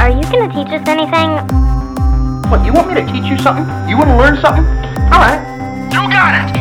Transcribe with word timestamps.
are 0.00 0.08
you 0.08 0.22
gonna 0.22 0.48
teach 0.48 0.72
us 0.72 0.88
anything? 0.88 1.30
What, 2.50 2.64
you 2.64 2.72
want 2.72 2.88
me 2.88 2.94
to 2.94 3.06
teach 3.12 3.30
you 3.30 3.36
something? 3.36 3.66
You 3.86 3.98
want 3.98 4.08
to 4.08 4.16
learn 4.16 4.40
something? 4.40 4.64
All 5.12 5.20
right. 5.20 5.38
You 5.92 6.00
got 6.08 6.48
it! 6.48 6.56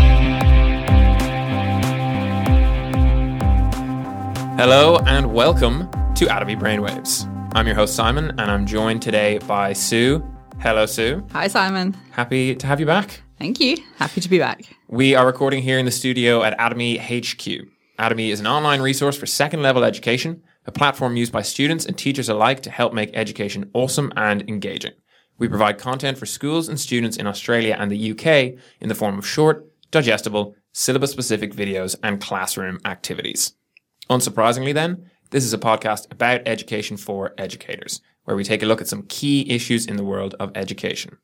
Hello 4.60 4.98
and 5.08 5.34
welcome 5.34 5.90
to 6.16 6.26
Atomi 6.26 6.60
Brainwaves. 6.60 7.34
I'm 7.56 7.66
your 7.66 7.78
host 7.78 7.96
Simon, 7.96 8.32
and 8.32 8.42
I'm 8.42 8.66
joined 8.66 9.02
today 9.02 9.38
by 9.48 9.72
Sue. 9.72 10.22
Hello, 10.60 10.86
Sue. 10.86 11.26
Hi, 11.32 11.48
Simon. 11.48 11.96
Happy 12.12 12.56
to 12.56 12.68
have 12.68 12.82
you 12.82 12.86
back. 12.86 13.22
Thank 13.38 13.62
you. 13.62 13.78
Happy 13.96 14.20
to 14.20 14.28
be 14.28 14.38
back. 14.38 14.64
We 14.90 15.16
are 15.16 15.26
recording 15.26 15.64
here 15.64 15.80
in 15.80 15.86
the 15.86 15.92
studio 15.92 16.44
at 16.44 16.60
Atomi 16.60 17.00
HQ. 17.00 17.70
Atomi 17.98 18.32
is 18.32 18.42
an 18.42 18.48
online 18.48 18.82
resource 18.82 19.16
for 19.16 19.26
second 19.26 19.62
level 19.62 19.86
education, 19.86 20.44
a 20.70 20.72
platform 20.72 21.18
used 21.18 21.34
by 21.34 21.42
students 21.42 21.88
and 21.88 21.98
teachers 21.98 22.30
alike 22.30 22.62
to 22.62 22.70
help 22.70 22.94
make 22.94 23.10
education 23.16 23.72
awesome 23.74 24.14
and 24.16 24.48
engaging. 24.48 24.92
We 25.40 25.48
provide 25.48 25.80
content 25.80 26.20
for 26.20 26.28
schools 26.28 26.70
and 26.70 26.80
students 26.80 27.18
in 27.18 27.26
Australia 27.26 27.76
and 27.80 27.92
the 27.92 28.12
UK 28.12 28.62
in 28.80 28.88
the 28.88 28.94
form 28.94 29.18
of 29.18 29.26
short, 29.26 29.66
digestible, 29.90 30.56
syllabus 30.72 31.10
specific 31.10 31.56
videos 31.56 31.96
and 32.04 32.22
classroom 32.22 32.80
activities. 32.86 33.54
Unsurprisingly, 34.12 34.72
then, 34.72 35.10
this 35.32 35.44
is 35.44 35.56
a 35.56 35.58
podcast 35.58 36.06
about 36.12 36.48
education 36.48 36.98
for 36.98 37.34
educators, 37.40 38.02
where 38.26 38.38
we 38.38 38.44
take 38.44 38.62
a 38.62 38.68
look 38.68 38.80
at 38.80 38.88
some 38.88 39.08
key 39.10 39.50
issues 39.50 39.88
in 39.88 39.98
the 39.98 40.04
world 40.04 40.36
of 40.40 40.52
education. 40.54 41.18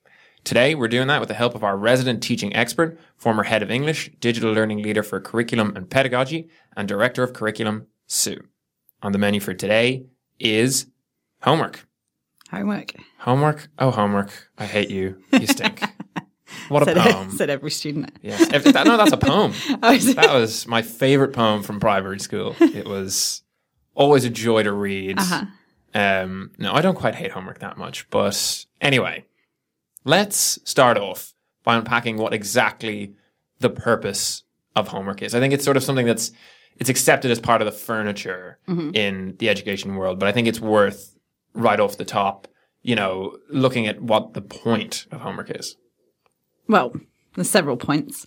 Today, 0.44 0.74
we're 0.74 0.88
doing 0.88 1.08
that 1.10 1.20
with 1.20 1.30
the 1.30 1.36
help 1.36 1.54
of 1.54 1.64
our 1.64 1.78
resident 1.78 2.24
teaching 2.24 2.56
expert, 2.56 2.98
former 3.16 3.44
head 3.44 3.62
of 3.62 3.70
English, 3.70 4.10
digital 4.20 4.52
learning 4.52 4.82
leader 4.82 5.04
for 5.04 5.20
curriculum 5.20 5.72
and 5.76 5.88
pedagogy, 5.88 6.50
and 6.76 6.88
director 6.88 7.22
of 7.22 7.34
curriculum, 7.34 7.86
Sue. 8.08 8.42
On 9.06 9.12
the 9.12 9.20
menu 9.20 9.40
for 9.40 9.54
today 9.54 10.04
is 10.40 10.88
homework. 11.44 11.88
Homework. 12.50 12.92
Homework? 13.20 13.68
Oh, 13.78 13.92
homework. 13.92 14.32
I 14.58 14.66
hate 14.66 14.90
you. 14.90 15.22
You 15.32 15.46
stink. 15.46 15.84
What 16.70 16.82
a 16.82 16.86
Said, 16.86 16.98
poem. 16.98 17.32
said 17.32 17.50
every 17.52 17.70
student. 17.70 18.18
Yes. 18.24 18.52
If 18.52 18.64
that, 18.64 18.88
no, 18.88 18.98
that's 18.98 19.12
a 19.12 19.18
poem. 19.18 19.54
Oh. 19.84 19.96
That 19.96 20.34
was 20.34 20.66
my 20.66 20.82
favorite 20.82 21.34
poem 21.34 21.62
from 21.62 21.80
primary 21.80 22.20
school. 22.20 22.56
It 22.60 22.88
was 22.88 23.44
always 23.94 24.26
a 24.26 24.30
joy 24.32 24.64
to 24.64 24.72
read. 24.72 25.20
Uh-huh. 25.20 25.46
Um, 25.94 26.52
no, 26.58 26.74
I 26.74 26.82
don't 26.82 26.96
quite 26.96 27.14
hate 27.14 27.30
homework 27.30 27.60
that 27.60 27.78
much, 27.78 28.10
but 28.10 28.66
anyway, 28.82 29.26
let's 30.04 30.58
start 30.64 30.98
off 30.98 31.36
by 31.64 31.76
unpacking 31.76 32.18
what 32.18 32.34
exactly 32.34 33.14
the 33.60 33.70
purpose 33.70 34.42
of 34.76 34.88
homework 34.88 35.22
is. 35.22 35.36
I 35.36 35.40
think 35.40 35.54
it's 35.54 35.64
sort 35.64 35.78
of 35.78 35.84
something 35.84 36.08
that's 36.08 36.32
it's 36.78 36.90
accepted 36.90 37.32
as 37.32 37.40
part 37.40 37.62
of 37.62 37.66
the 37.66 37.72
furniture 37.72 38.60
in 38.68 39.36
the 39.40 39.50
education 39.50 39.96
world, 39.96 40.20
but 40.20 40.28
I 40.28 40.32
think 40.32 40.48
it's 40.48 40.60
worth 40.60 41.16
right 41.54 41.80
off 41.80 41.98
the 41.98 42.06
top, 42.06 42.48
you 42.82 42.96
know, 42.96 43.38
looking 43.50 43.88
at 43.88 44.02
what 44.02 44.34
the 44.34 44.42
point 44.42 45.06
of 45.12 45.22
homework 45.22 45.52
is. 45.52 45.78
Well, 46.68 46.94
there's 47.36 47.50
several 47.50 47.78
points. 47.78 48.26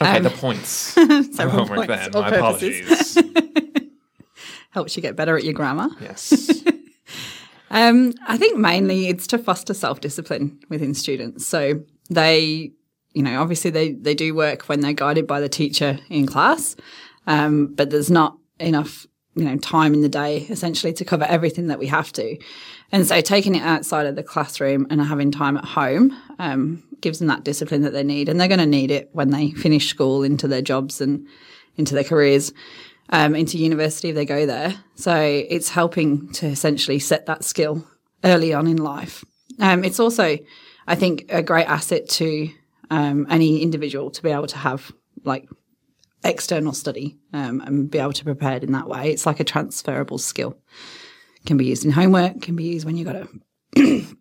Okay, 0.00 0.16
Um, 0.18 0.22
the 0.22 0.30
points 0.30 0.96
of 0.96 1.50
homework 1.50 1.86
points 1.88 2.08
then. 2.08 2.10
My 2.12 2.30
purposes. 2.30 3.16
apologies. 3.16 3.90
Helps 4.70 4.96
you 4.96 5.02
get 5.02 5.16
better 5.16 5.36
at 5.36 5.44
your 5.44 5.54
grammar. 5.54 5.88
yes. 6.00 6.62
Um, 7.72 8.14
I 8.26 8.36
think 8.36 8.58
mainly 8.58 9.06
it's 9.06 9.28
to 9.28 9.38
foster 9.38 9.74
self 9.74 10.00
discipline 10.00 10.58
within 10.70 10.92
students. 10.92 11.46
So 11.46 11.80
they, 12.10 12.72
you 13.12 13.22
know, 13.22 13.40
obviously 13.40 13.70
they, 13.70 13.92
they 13.92 14.16
do 14.16 14.34
work 14.34 14.62
when 14.68 14.80
they're 14.80 14.92
guided 14.92 15.28
by 15.28 15.38
the 15.38 15.48
teacher 15.48 16.00
in 16.08 16.26
class, 16.26 16.74
um, 17.26 17.74
but 17.74 17.90
there's 17.90 18.10
not 18.10 18.36
enough, 18.58 19.06
you 19.34 19.44
know, 19.44 19.56
time 19.56 19.94
in 19.94 20.00
the 20.00 20.08
day 20.08 20.38
essentially 20.50 20.92
to 20.94 21.04
cover 21.04 21.24
everything 21.24 21.68
that 21.68 21.78
we 21.78 21.86
have 21.86 22.12
to. 22.12 22.36
And 22.92 23.06
so 23.06 23.20
taking 23.20 23.54
it 23.54 23.62
outside 23.62 24.06
of 24.06 24.16
the 24.16 24.22
classroom 24.22 24.86
and 24.90 25.00
having 25.00 25.30
time 25.30 25.56
at 25.56 25.64
home 25.64 26.16
um, 26.38 26.82
gives 27.00 27.18
them 27.18 27.28
that 27.28 27.44
discipline 27.44 27.82
that 27.82 27.92
they 27.92 28.02
need. 28.02 28.28
And 28.28 28.40
they're 28.40 28.48
going 28.48 28.60
to 28.60 28.66
need 28.66 28.90
it 28.90 29.10
when 29.12 29.30
they 29.30 29.52
finish 29.52 29.88
school 29.88 30.22
into 30.22 30.48
their 30.48 30.62
jobs 30.62 31.00
and 31.00 31.26
into 31.76 31.94
their 31.94 32.04
careers 32.04 32.52
um, 33.10 33.34
into 33.34 33.58
university 33.58 34.08
if 34.08 34.14
they 34.14 34.24
go 34.24 34.46
there. 34.46 34.74
So 34.94 35.14
it's 35.16 35.68
helping 35.68 36.32
to 36.34 36.46
essentially 36.46 36.98
set 36.98 37.26
that 37.26 37.44
skill 37.44 37.86
early 38.24 38.54
on 38.54 38.66
in 38.66 38.76
life. 38.76 39.24
Um, 39.58 39.84
it's 39.84 40.00
also, 40.00 40.38
I 40.86 40.94
think, 40.94 41.26
a 41.28 41.42
great 41.42 41.66
asset 41.66 42.08
to 42.10 42.48
um, 42.90 43.26
any 43.30 43.62
individual 43.62 44.10
to 44.10 44.22
be 44.22 44.30
able 44.30 44.46
to 44.48 44.58
have 44.58 44.92
like 45.24 45.48
external 46.24 46.72
study 46.72 47.18
um, 47.32 47.60
and 47.60 47.90
be 47.90 47.98
able 47.98 48.12
to 48.12 48.24
prepare 48.24 48.56
it 48.56 48.64
in 48.64 48.72
that 48.72 48.88
way. 48.88 49.10
It's 49.10 49.26
like 49.26 49.40
a 49.40 49.44
transferable 49.44 50.18
skill. 50.18 50.56
Can 51.46 51.56
be 51.56 51.66
used 51.66 51.84
in 51.84 51.90
homework. 51.90 52.42
Can 52.42 52.54
be 52.56 52.64
used 52.64 52.84
when 52.84 52.96
you 52.96 53.04
got 53.04 53.12
to 53.76 54.06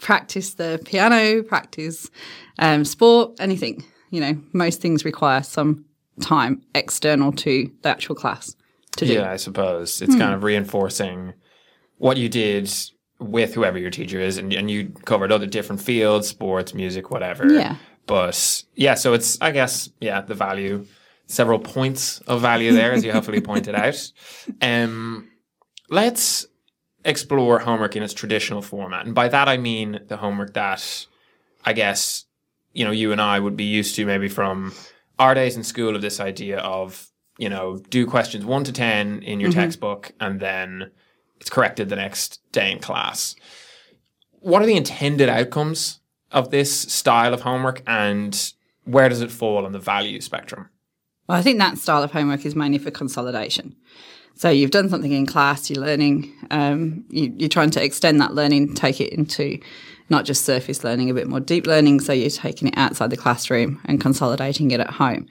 practice 0.00 0.54
the 0.54 0.80
piano, 0.84 1.42
practice 1.42 2.10
um, 2.58 2.84
sport, 2.84 3.32
anything. 3.40 3.84
You 4.10 4.20
know, 4.20 4.40
most 4.52 4.80
things 4.80 5.04
require 5.04 5.42
some 5.42 5.84
time 6.20 6.62
external 6.74 7.32
to 7.32 7.70
the 7.82 7.88
actual 7.88 8.14
class 8.14 8.54
to 8.96 9.06
do. 9.06 9.14
Yeah, 9.14 9.30
I 9.30 9.36
suppose 9.36 10.00
it's 10.00 10.14
Hmm. 10.14 10.20
kind 10.20 10.34
of 10.34 10.42
reinforcing 10.44 11.34
what 11.98 12.16
you 12.16 12.28
did 12.28 12.70
with 13.18 13.54
whoever 13.54 13.78
your 13.78 13.90
teacher 13.90 14.20
is, 14.20 14.36
and, 14.38 14.52
and 14.52 14.70
you 14.70 14.90
covered 15.04 15.32
other 15.32 15.46
different 15.46 15.80
fields, 15.80 16.28
sports, 16.28 16.74
music, 16.74 17.10
whatever. 17.10 17.50
Yeah. 17.52 17.76
But 18.06 18.62
yeah, 18.74 18.94
so 18.94 19.14
it's 19.14 19.38
I 19.40 19.50
guess 19.50 19.90
yeah 20.00 20.20
the 20.20 20.34
value, 20.34 20.86
several 21.26 21.58
points 21.58 22.20
of 22.20 22.40
value 22.40 22.72
there, 22.72 22.92
as 22.92 23.04
you 23.04 23.12
hopefully 23.12 23.40
pointed 23.52 23.74
out. 23.74 24.12
Um, 24.60 25.30
let's 25.90 26.46
explore 27.04 27.58
homework 27.58 27.96
in 27.96 28.02
its 28.02 28.14
traditional 28.14 28.62
format, 28.62 29.06
and 29.06 29.14
by 29.14 29.28
that 29.28 29.48
I 29.48 29.56
mean 29.56 30.00
the 30.06 30.16
homework 30.16 30.54
that 30.54 31.06
I 31.64 31.72
guess 31.72 32.24
you 32.72 32.84
know 32.84 32.90
you 32.90 33.12
and 33.12 33.20
I 33.20 33.38
would 33.38 33.56
be 33.56 33.64
used 33.64 33.96
to 33.96 34.06
maybe 34.06 34.28
from 34.28 34.72
our 35.18 35.34
days 35.34 35.56
in 35.56 35.62
school 35.62 35.94
of 35.96 36.02
this 36.02 36.20
idea 36.20 36.58
of 36.58 37.10
you 37.38 37.48
know 37.48 37.78
do 37.90 38.06
questions 38.06 38.44
one 38.44 38.64
to 38.64 38.72
ten 38.72 39.22
in 39.22 39.40
your 39.40 39.50
textbook 39.50 40.12
and 40.20 40.40
then 40.40 40.90
it's 41.40 41.50
corrected 41.50 41.88
the 41.88 41.96
next 41.96 42.40
day 42.52 42.72
in 42.72 42.78
class. 42.78 43.36
What 44.40 44.62
are 44.62 44.66
the 44.66 44.76
intended 44.76 45.28
outcomes 45.28 46.00
of 46.30 46.50
this 46.50 46.72
style 46.72 47.34
of 47.34 47.42
homework, 47.42 47.82
and 47.86 48.52
where 48.84 49.08
does 49.08 49.20
it 49.20 49.30
fall 49.30 49.64
on 49.64 49.72
the 49.72 49.78
value 49.78 50.20
spectrum? 50.20 50.68
Well, 51.28 51.38
I 51.38 51.42
think 51.42 51.58
that 51.58 51.78
style 51.78 52.02
of 52.02 52.12
homework 52.12 52.44
is 52.44 52.54
mainly 52.54 52.78
for 52.78 52.90
consolidation. 52.90 53.74
So 54.34 54.50
you've 54.50 54.70
done 54.70 54.90
something 54.90 55.12
in 55.12 55.24
class, 55.26 55.70
you're 55.70 55.80
learning, 55.80 56.32
um, 56.50 57.04
you, 57.08 57.32
you're 57.36 57.48
trying 57.48 57.70
to 57.70 57.82
extend 57.82 58.20
that 58.20 58.34
learning, 58.34 58.74
take 58.74 59.00
it 59.00 59.12
into 59.12 59.58
not 60.10 60.24
just 60.24 60.44
surface 60.44 60.84
learning, 60.84 61.10
a 61.10 61.14
bit 61.14 61.26
more 61.26 61.40
deep 61.40 61.66
learning. 61.66 62.00
So 62.00 62.12
you're 62.12 62.30
taking 62.30 62.68
it 62.68 62.74
outside 62.76 63.10
the 63.10 63.16
classroom 63.16 63.80
and 63.86 64.00
consolidating 64.00 64.70
it 64.70 64.80
at 64.80 64.90
home. 64.90 65.26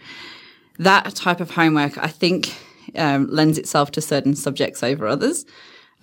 That 0.79 1.16
type 1.16 1.39
of 1.39 1.51
homework, 1.51 1.97
I 1.97 2.07
think, 2.07 2.55
um, 2.95 3.29
lends 3.29 3.57
itself 3.57 3.91
to 3.91 4.01
certain 4.01 4.35
subjects 4.35 4.84
over 4.84 5.07
others. 5.07 5.45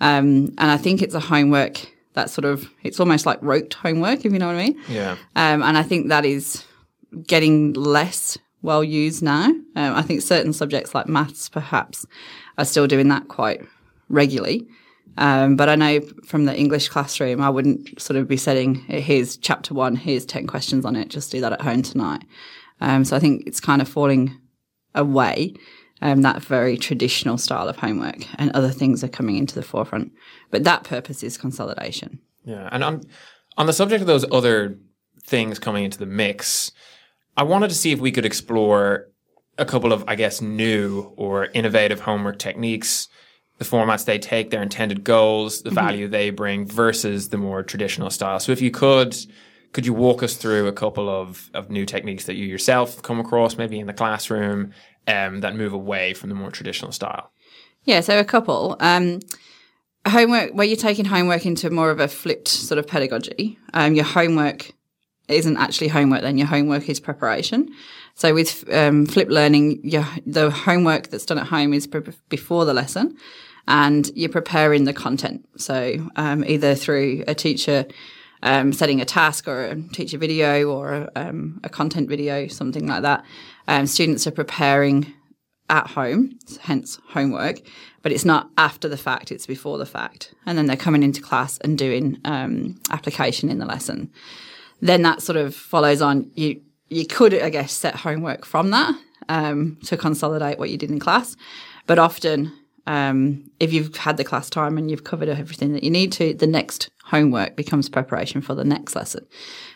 Um, 0.01 0.53
and 0.57 0.71
I 0.71 0.77
think 0.77 1.01
it's 1.01 1.13
a 1.13 1.19
homework 1.19 1.91
that 2.13 2.29
sort 2.29 2.45
of, 2.45 2.69
it's 2.83 2.99
almost 2.99 3.25
like 3.25 3.37
rote 3.41 3.73
homework, 3.73 4.25
if 4.25 4.31
you 4.31 4.39
know 4.39 4.47
what 4.47 4.55
I 4.55 4.63
mean. 4.63 4.81
Yeah, 4.87 5.17
Um, 5.35 5.61
and 5.61 5.77
I 5.77 5.83
think 5.83 6.07
that 6.07 6.25
is 6.25 6.63
getting 7.27 7.73
less 7.73 8.37
well 8.63 8.83
used 8.83 9.21
now. 9.21 9.45
Um, 9.45 9.61
I 9.75 10.01
think 10.01 10.21
certain 10.21 10.53
subjects 10.53 10.95
like 10.95 11.07
maths 11.07 11.49
perhaps 11.49 12.07
are 12.57 12.65
still 12.65 12.87
doing 12.87 13.09
that 13.09 13.27
quite 13.27 13.61
regularly. 14.09 14.65
Um, 15.17 15.55
but 15.55 15.69
I 15.69 15.75
know 15.75 16.01
from 16.25 16.45
the 16.45 16.57
English 16.57 16.89
classroom, 16.89 17.41
I 17.41 17.49
wouldn't 17.49 18.01
sort 18.01 18.17
of 18.17 18.27
be 18.27 18.37
setting, 18.37 18.75
here's 18.85 19.37
chapter 19.37 19.75
one, 19.75 19.95
here's 19.95 20.25
10 20.25 20.47
questions 20.47 20.85
on 20.85 20.95
it, 20.95 21.09
just 21.09 21.31
do 21.31 21.39
that 21.41 21.53
at 21.53 21.61
home 21.61 21.83
tonight. 21.83 22.23
Um, 22.81 23.05
so 23.05 23.15
I 23.15 23.19
think 23.19 23.43
it's 23.45 23.59
kind 23.59 23.81
of 23.81 23.87
falling 23.87 24.35
away, 24.95 25.53
um, 26.01 26.23
that 26.23 26.41
very 26.41 26.77
traditional 26.77 27.37
style 27.37 27.69
of 27.69 27.77
homework, 27.77 28.25
and 28.39 28.49
other 28.51 28.71
things 28.71 29.03
are 29.03 29.09
coming 29.09 29.37
into 29.37 29.55
the 29.55 29.61
forefront. 29.61 30.11
But 30.49 30.63
that 30.63 30.83
purpose 30.83 31.21
is 31.21 31.37
consolidation. 31.37 32.19
yeah. 32.43 32.67
And 32.71 32.83
on 32.83 33.03
on 33.55 33.67
the 33.67 33.73
subject 33.73 34.01
of 34.01 34.07
those 34.07 34.25
other 34.31 34.77
things 35.23 35.59
coming 35.59 35.83
into 35.83 35.99
the 35.99 36.07
mix, 36.07 36.71
I 37.35 37.43
wanted 37.43 37.69
to 37.69 37.75
see 37.75 37.91
if 37.91 37.99
we 37.99 38.11
could 38.11 38.25
explore 38.25 39.09
a 39.57 39.65
couple 39.65 39.93
of, 39.93 40.03
I 40.07 40.15
guess, 40.15 40.41
new 40.41 41.13
or 41.15 41.45
innovative 41.45 41.99
homework 41.99 42.39
techniques, 42.39 43.07
the 43.57 43.65
formats 43.65 44.05
they 44.05 44.19
take, 44.19 44.49
their 44.49 44.61
intended 44.61 45.03
goals, 45.03 45.61
the 45.61 45.71
value 45.71 46.07
they 46.07 46.29
bring 46.31 46.65
versus 46.65 47.29
the 47.29 47.37
more 47.37 47.63
traditional 47.63 48.09
style. 48.09 48.39
So 48.39 48.51
if 48.51 48.61
you 48.61 48.71
could, 48.71 49.15
could 49.71 49.85
you 49.85 49.93
walk 49.93 50.23
us 50.23 50.35
through 50.35 50.67
a 50.67 50.71
couple 50.71 51.09
of, 51.09 51.49
of 51.53 51.69
new 51.69 51.85
techniques 51.85 52.25
that 52.25 52.35
you 52.35 52.45
yourself 52.45 53.01
come 53.01 53.19
across, 53.19 53.57
maybe 53.57 53.79
in 53.79 53.87
the 53.87 53.93
classroom, 53.93 54.73
um, 55.07 55.41
that 55.41 55.55
move 55.55 55.73
away 55.73 56.13
from 56.13 56.29
the 56.29 56.35
more 56.35 56.51
traditional 56.51 56.91
style? 56.91 57.31
Yeah, 57.83 58.01
so 58.01 58.17
a 58.19 58.23
couple. 58.23 58.77
Um, 58.79 59.19
homework, 60.07 60.53
where 60.53 60.65
you're 60.65 60.77
taking 60.77 61.05
homework 61.05 61.45
into 61.45 61.69
more 61.69 61.91
of 61.91 61.99
a 61.99 62.07
flipped 62.07 62.47
sort 62.47 62.79
of 62.79 62.87
pedagogy, 62.87 63.59
um, 63.73 63.93
your 63.93 64.05
homework 64.05 64.71
isn't 65.27 65.57
actually 65.57 65.87
homework 65.87 66.21
then, 66.21 66.37
your 66.37 66.47
homework 66.47 66.89
is 66.89 66.99
preparation. 66.99 67.69
So 68.15 68.33
with 68.33 68.71
um, 68.71 69.05
flipped 69.05 69.31
learning, 69.31 69.81
your, 69.83 70.05
the 70.25 70.51
homework 70.51 71.07
that's 71.07 71.25
done 71.25 71.39
at 71.39 71.47
home 71.47 71.73
is 71.73 71.87
pre- 71.87 72.13
before 72.29 72.65
the 72.65 72.73
lesson. 72.73 73.17
and 73.67 74.09
you're 74.15 74.29
preparing 74.29 74.83
the 74.83 74.93
content. 74.93 75.47
So 75.57 76.09
um, 76.15 76.43
either 76.45 76.75
through 76.75 77.23
a 77.27 77.35
teacher 77.35 77.85
um, 78.41 78.73
setting 78.73 78.99
a 78.99 79.05
task 79.05 79.47
or 79.47 79.67
a 79.67 79.81
teacher 79.93 80.17
video 80.17 80.69
or 80.69 81.09
um, 81.15 81.61
a 81.63 81.69
content 81.69 82.09
video, 82.09 82.47
something 82.47 82.85
like 82.87 83.01
that. 83.03 83.23
Um, 83.69 83.87
students 83.87 84.27
are 84.27 84.31
preparing 84.31 85.13
at 85.69 85.87
home, 85.87 86.37
hence 86.59 86.99
homework, 87.07 87.61
but 88.01 88.11
it's 88.11 88.25
not 88.25 88.49
after 88.57 88.89
the 88.89 88.97
fact, 88.97 89.31
it's 89.31 89.45
before 89.45 89.77
the 89.77 89.85
fact. 89.85 90.33
And 90.45 90.57
then 90.57 90.65
they're 90.65 90.75
coming 90.75 91.03
into 91.03 91.21
class 91.21 91.57
and 91.59 91.77
doing 91.77 92.19
um, 92.25 92.81
application 92.91 93.49
in 93.49 93.59
the 93.59 93.65
lesson. 93.65 94.11
Then 94.81 95.01
that 95.03 95.21
sort 95.21 95.37
of 95.37 95.55
follows 95.55 96.01
on. 96.01 96.31
You, 96.35 96.61
you 96.89 97.05
could, 97.05 97.33
I 97.33 97.49
guess, 97.49 97.71
set 97.71 97.95
homework 97.95 98.45
from 98.45 98.71
that 98.71 98.93
um, 99.29 99.77
to 99.85 99.97
consolidate 99.97 100.59
what 100.59 100.69
you 100.69 100.77
did 100.77 100.91
in 100.91 100.99
class. 100.99 101.35
But 101.87 101.99
often 101.99 102.51
um, 102.85 103.49
if 103.59 103.71
you've 103.71 103.95
had 103.95 104.17
the 104.17 104.23
class 104.23 104.49
time 104.49 104.77
and 104.77 104.91
you've 104.91 105.03
covered 105.03 105.29
everything 105.29 105.73
that 105.73 105.83
you 105.83 105.89
need 105.89 106.11
to, 106.13 106.33
the 106.33 106.47
next 106.47 106.89
homework 107.05 107.55
becomes 107.55 107.89
preparation 107.89 108.41
for 108.41 108.55
the 108.55 108.63
next 108.63 108.95
lesson. 108.95 109.25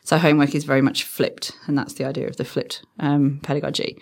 So 0.04 0.18
homework 0.18 0.56
is 0.56 0.64
very 0.64 0.82
much 0.82 1.04
flipped, 1.04 1.54
and 1.68 1.78
that's 1.78 1.94
the 1.94 2.06
idea 2.06 2.28
of 2.28 2.38
the 2.38 2.46
flipped 2.46 2.86
um, 3.00 3.40
pedagogy. 3.44 3.98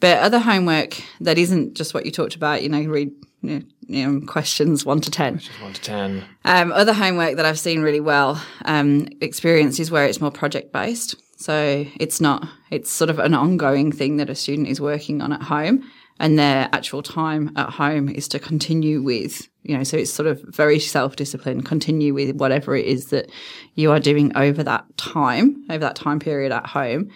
But 0.00 0.18
other 0.18 0.38
homework 0.38 1.02
that 1.20 1.38
isn't 1.38 1.74
just 1.74 1.94
what 1.94 2.06
you 2.06 2.12
talked 2.12 2.36
about, 2.36 2.62
you 2.62 2.68
know, 2.68 2.82
read 2.82 3.10
you 3.42 3.50
know, 3.50 3.62
you 3.86 4.06
know 4.06 4.26
questions 4.26 4.84
one 4.84 5.00
to 5.00 5.10
ten. 5.10 5.34
Questions 5.34 5.60
One 5.60 5.72
to 5.72 5.80
ten. 5.80 6.24
Um, 6.44 6.72
other 6.72 6.92
homework 6.92 7.36
that 7.36 7.46
I've 7.46 7.58
seen 7.58 7.82
really 7.82 8.00
well 8.00 8.42
um, 8.64 9.08
experience 9.20 9.78
is 9.78 9.90
where 9.90 10.06
it's 10.06 10.20
more 10.20 10.30
project 10.30 10.72
based. 10.72 11.16
So 11.36 11.86
it's 12.00 12.20
not, 12.20 12.48
it's 12.70 12.90
sort 12.90 13.10
of 13.10 13.20
an 13.20 13.32
ongoing 13.32 13.92
thing 13.92 14.16
that 14.16 14.28
a 14.28 14.34
student 14.34 14.66
is 14.66 14.80
working 14.80 15.22
on 15.22 15.32
at 15.32 15.42
home 15.42 15.88
and 16.18 16.38
their 16.38 16.68
actual 16.72 17.02
time 17.02 17.52
at 17.54 17.70
home 17.70 18.08
is 18.08 18.26
to 18.28 18.40
continue 18.40 19.00
with, 19.02 19.48
you 19.62 19.76
know, 19.76 19.84
so 19.84 19.96
it's 19.96 20.12
sort 20.12 20.26
of 20.26 20.42
very 20.42 20.80
self 20.80 21.14
disciplined, 21.14 21.64
continue 21.64 22.12
with 22.12 22.34
whatever 22.36 22.74
it 22.74 22.86
is 22.86 23.06
that 23.10 23.30
you 23.74 23.92
are 23.92 24.00
doing 24.00 24.36
over 24.36 24.64
that 24.64 24.84
time, 24.96 25.64
over 25.70 25.78
that 25.78 25.94
time 25.94 26.18
period 26.18 26.50
at 26.50 26.66
home. 26.66 27.08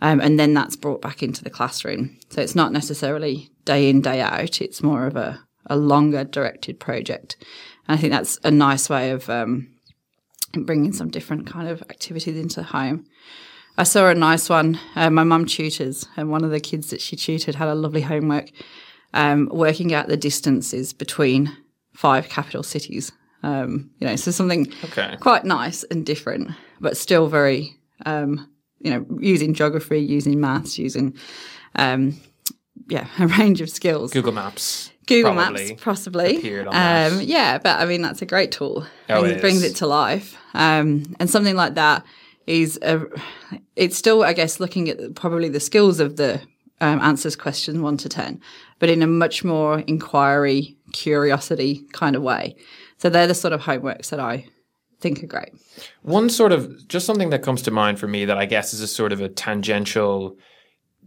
Um, 0.00 0.20
and 0.20 0.38
then 0.38 0.52
that's 0.52 0.76
brought 0.76 1.00
back 1.00 1.22
into 1.22 1.42
the 1.42 1.50
classroom. 1.50 2.18
So 2.28 2.42
it's 2.42 2.54
not 2.54 2.72
necessarily 2.72 3.50
day 3.64 3.88
in, 3.88 4.02
day 4.02 4.20
out. 4.20 4.60
It's 4.60 4.82
more 4.82 5.06
of 5.06 5.16
a, 5.16 5.40
a 5.66 5.76
longer 5.76 6.24
directed 6.24 6.78
project. 6.78 7.36
And 7.88 7.96
I 7.96 8.00
think 8.00 8.12
that's 8.12 8.38
a 8.44 8.50
nice 8.50 8.90
way 8.90 9.10
of 9.10 9.30
um, 9.30 9.68
bringing 10.52 10.92
some 10.92 11.10
different 11.10 11.46
kind 11.46 11.68
of 11.68 11.82
activities 11.82 12.36
into 12.36 12.62
home. 12.62 13.06
I 13.78 13.84
saw 13.84 14.08
a 14.08 14.14
nice 14.14 14.48
one. 14.48 14.78
Uh, 14.94 15.10
my 15.10 15.24
mum 15.24 15.44
tutors, 15.46 16.06
and 16.16 16.30
one 16.30 16.44
of 16.44 16.50
the 16.50 16.60
kids 16.60 16.90
that 16.90 17.00
she 17.00 17.16
tutored 17.16 17.56
had 17.56 17.68
a 17.68 17.74
lovely 17.74 18.02
homework 18.02 18.50
um, 19.12 19.48
working 19.52 19.92
out 19.92 20.08
the 20.08 20.16
distances 20.16 20.92
between 20.92 21.56
five 21.94 22.28
capital 22.28 22.62
cities. 22.62 23.12
Um, 23.42 23.90
you 23.98 24.06
know, 24.06 24.16
so 24.16 24.30
something 24.30 24.72
okay. 24.84 25.16
quite 25.20 25.44
nice 25.44 25.84
and 25.84 26.06
different, 26.06 26.50
but 26.80 26.96
still 26.96 27.28
very, 27.28 27.78
um, 28.04 28.48
you 28.80 28.90
know, 28.90 29.06
using 29.18 29.54
geography, 29.54 30.00
using 30.00 30.40
maths, 30.40 30.78
using, 30.78 31.16
um, 31.74 32.20
yeah, 32.88 33.06
a 33.18 33.26
range 33.26 33.60
of 33.60 33.70
skills. 33.70 34.12
Google 34.12 34.32
Maps. 34.32 34.90
Google 35.06 35.34
Maps, 35.34 35.72
possibly. 35.80 36.38
Um, 36.72 37.20
yeah, 37.20 37.58
but 37.58 37.80
I 37.80 37.84
mean, 37.84 38.02
that's 38.02 38.22
a 38.22 38.26
great 38.26 38.50
tool. 38.50 38.86
Oh, 39.08 39.24
it, 39.24 39.36
it 39.36 39.40
brings 39.40 39.62
it 39.62 39.76
to 39.76 39.86
life. 39.86 40.36
Um, 40.52 41.14
and 41.20 41.30
something 41.30 41.54
like 41.54 41.74
that 41.74 42.04
is 42.46 42.78
a, 42.82 43.04
it's 43.76 43.96
still, 43.96 44.24
I 44.24 44.32
guess, 44.32 44.58
looking 44.58 44.88
at 44.88 45.14
probably 45.14 45.48
the 45.48 45.60
skills 45.60 46.00
of 46.00 46.16
the 46.16 46.40
um, 46.80 47.00
answers 47.00 47.36
question 47.36 47.82
one 47.82 47.96
to 47.98 48.08
10, 48.08 48.40
but 48.78 48.88
in 48.88 49.02
a 49.02 49.06
much 49.06 49.44
more 49.44 49.80
inquiry, 49.80 50.76
curiosity 50.92 51.84
kind 51.92 52.16
of 52.16 52.22
way. 52.22 52.56
So 52.98 53.08
they're 53.08 53.26
the 53.26 53.34
sort 53.34 53.52
of 53.52 53.62
homeworks 53.62 54.10
that 54.10 54.20
I 54.20 54.46
think 55.00 55.22
are 55.22 55.26
great. 55.26 55.52
One 56.02 56.30
sort 56.30 56.52
of, 56.52 56.88
just 56.88 57.06
something 57.06 57.30
that 57.30 57.42
comes 57.42 57.62
to 57.62 57.70
mind 57.70 57.98
for 57.98 58.08
me 58.08 58.24
that 58.24 58.38
I 58.38 58.46
guess 58.46 58.72
is 58.74 58.80
a 58.80 58.86
sort 58.86 59.12
of 59.12 59.20
a 59.20 59.28
tangential 59.28 60.36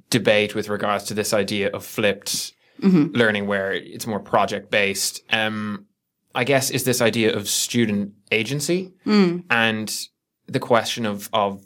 debate 0.09 0.55
with 0.55 0.69
regards 0.69 1.05
to 1.05 1.13
this 1.13 1.33
idea 1.33 1.69
of 1.69 1.85
flipped 1.85 2.53
mm-hmm. 2.81 3.15
learning 3.15 3.47
where 3.47 3.73
it's 3.73 4.07
more 4.07 4.19
project 4.19 4.71
based. 4.71 5.21
Um, 5.31 5.85
I 6.35 6.43
guess 6.43 6.69
is 6.69 6.83
this 6.83 7.01
idea 7.01 7.35
of 7.35 7.47
student 7.47 8.13
agency 8.31 8.93
mm. 9.05 9.43
and 9.49 10.07
the 10.45 10.59
question 10.59 11.05
of 11.05 11.29
of 11.33 11.65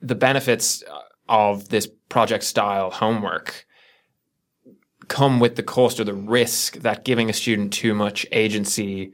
the 0.00 0.14
benefits 0.14 0.82
uh, 0.84 1.00
of 1.28 1.68
this 1.68 1.88
project 2.08 2.44
style 2.44 2.90
homework 2.90 3.66
come 5.08 5.40
with 5.40 5.56
the 5.56 5.62
cost 5.62 5.98
or 5.98 6.04
the 6.04 6.14
risk 6.14 6.76
that 6.76 7.04
giving 7.04 7.28
a 7.28 7.32
student 7.32 7.72
too 7.72 7.94
much 7.94 8.26
agency 8.30 9.12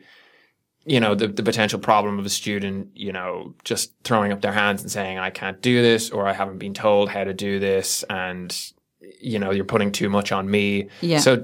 you 0.87 1.01
know 1.01 1.15
the, 1.15 1.29
the 1.29 1.43
potential 1.43 1.79
problem 1.79 2.19
of 2.19 2.27
a 2.27 2.31
student 2.31 2.89
you 2.95 3.13
know 3.13 3.55
just 3.65 3.93
throwing 4.05 4.33
up 4.33 4.43
their 4.43 4.53
hands 4.53 4.83
and 4.83 4.91
saying 4.91 5.19
i 5.19 5.31
can't 5.31 5.63
do 5.63 5.81
this 5.83 6.11
or 6.11 6.27
i 6.27 6.33
haven't 6.33 6.59
been 6.59 6.75
told 6.75 7.09
how 7.09 7.25
to 7.25 7.33
do 7.33 7.59
this 7.59 8.03
and 8.11 8.73
you 9.21 9.39
know 9.39 9.51
you're 9.51 9.65
putting 9.65 9.93
too 9.93 10.09
much 10.09 10.33
on 10.33 10.51
me. 10.51 10.89
Yeah. 11.01 11.19
so 11.19 11.41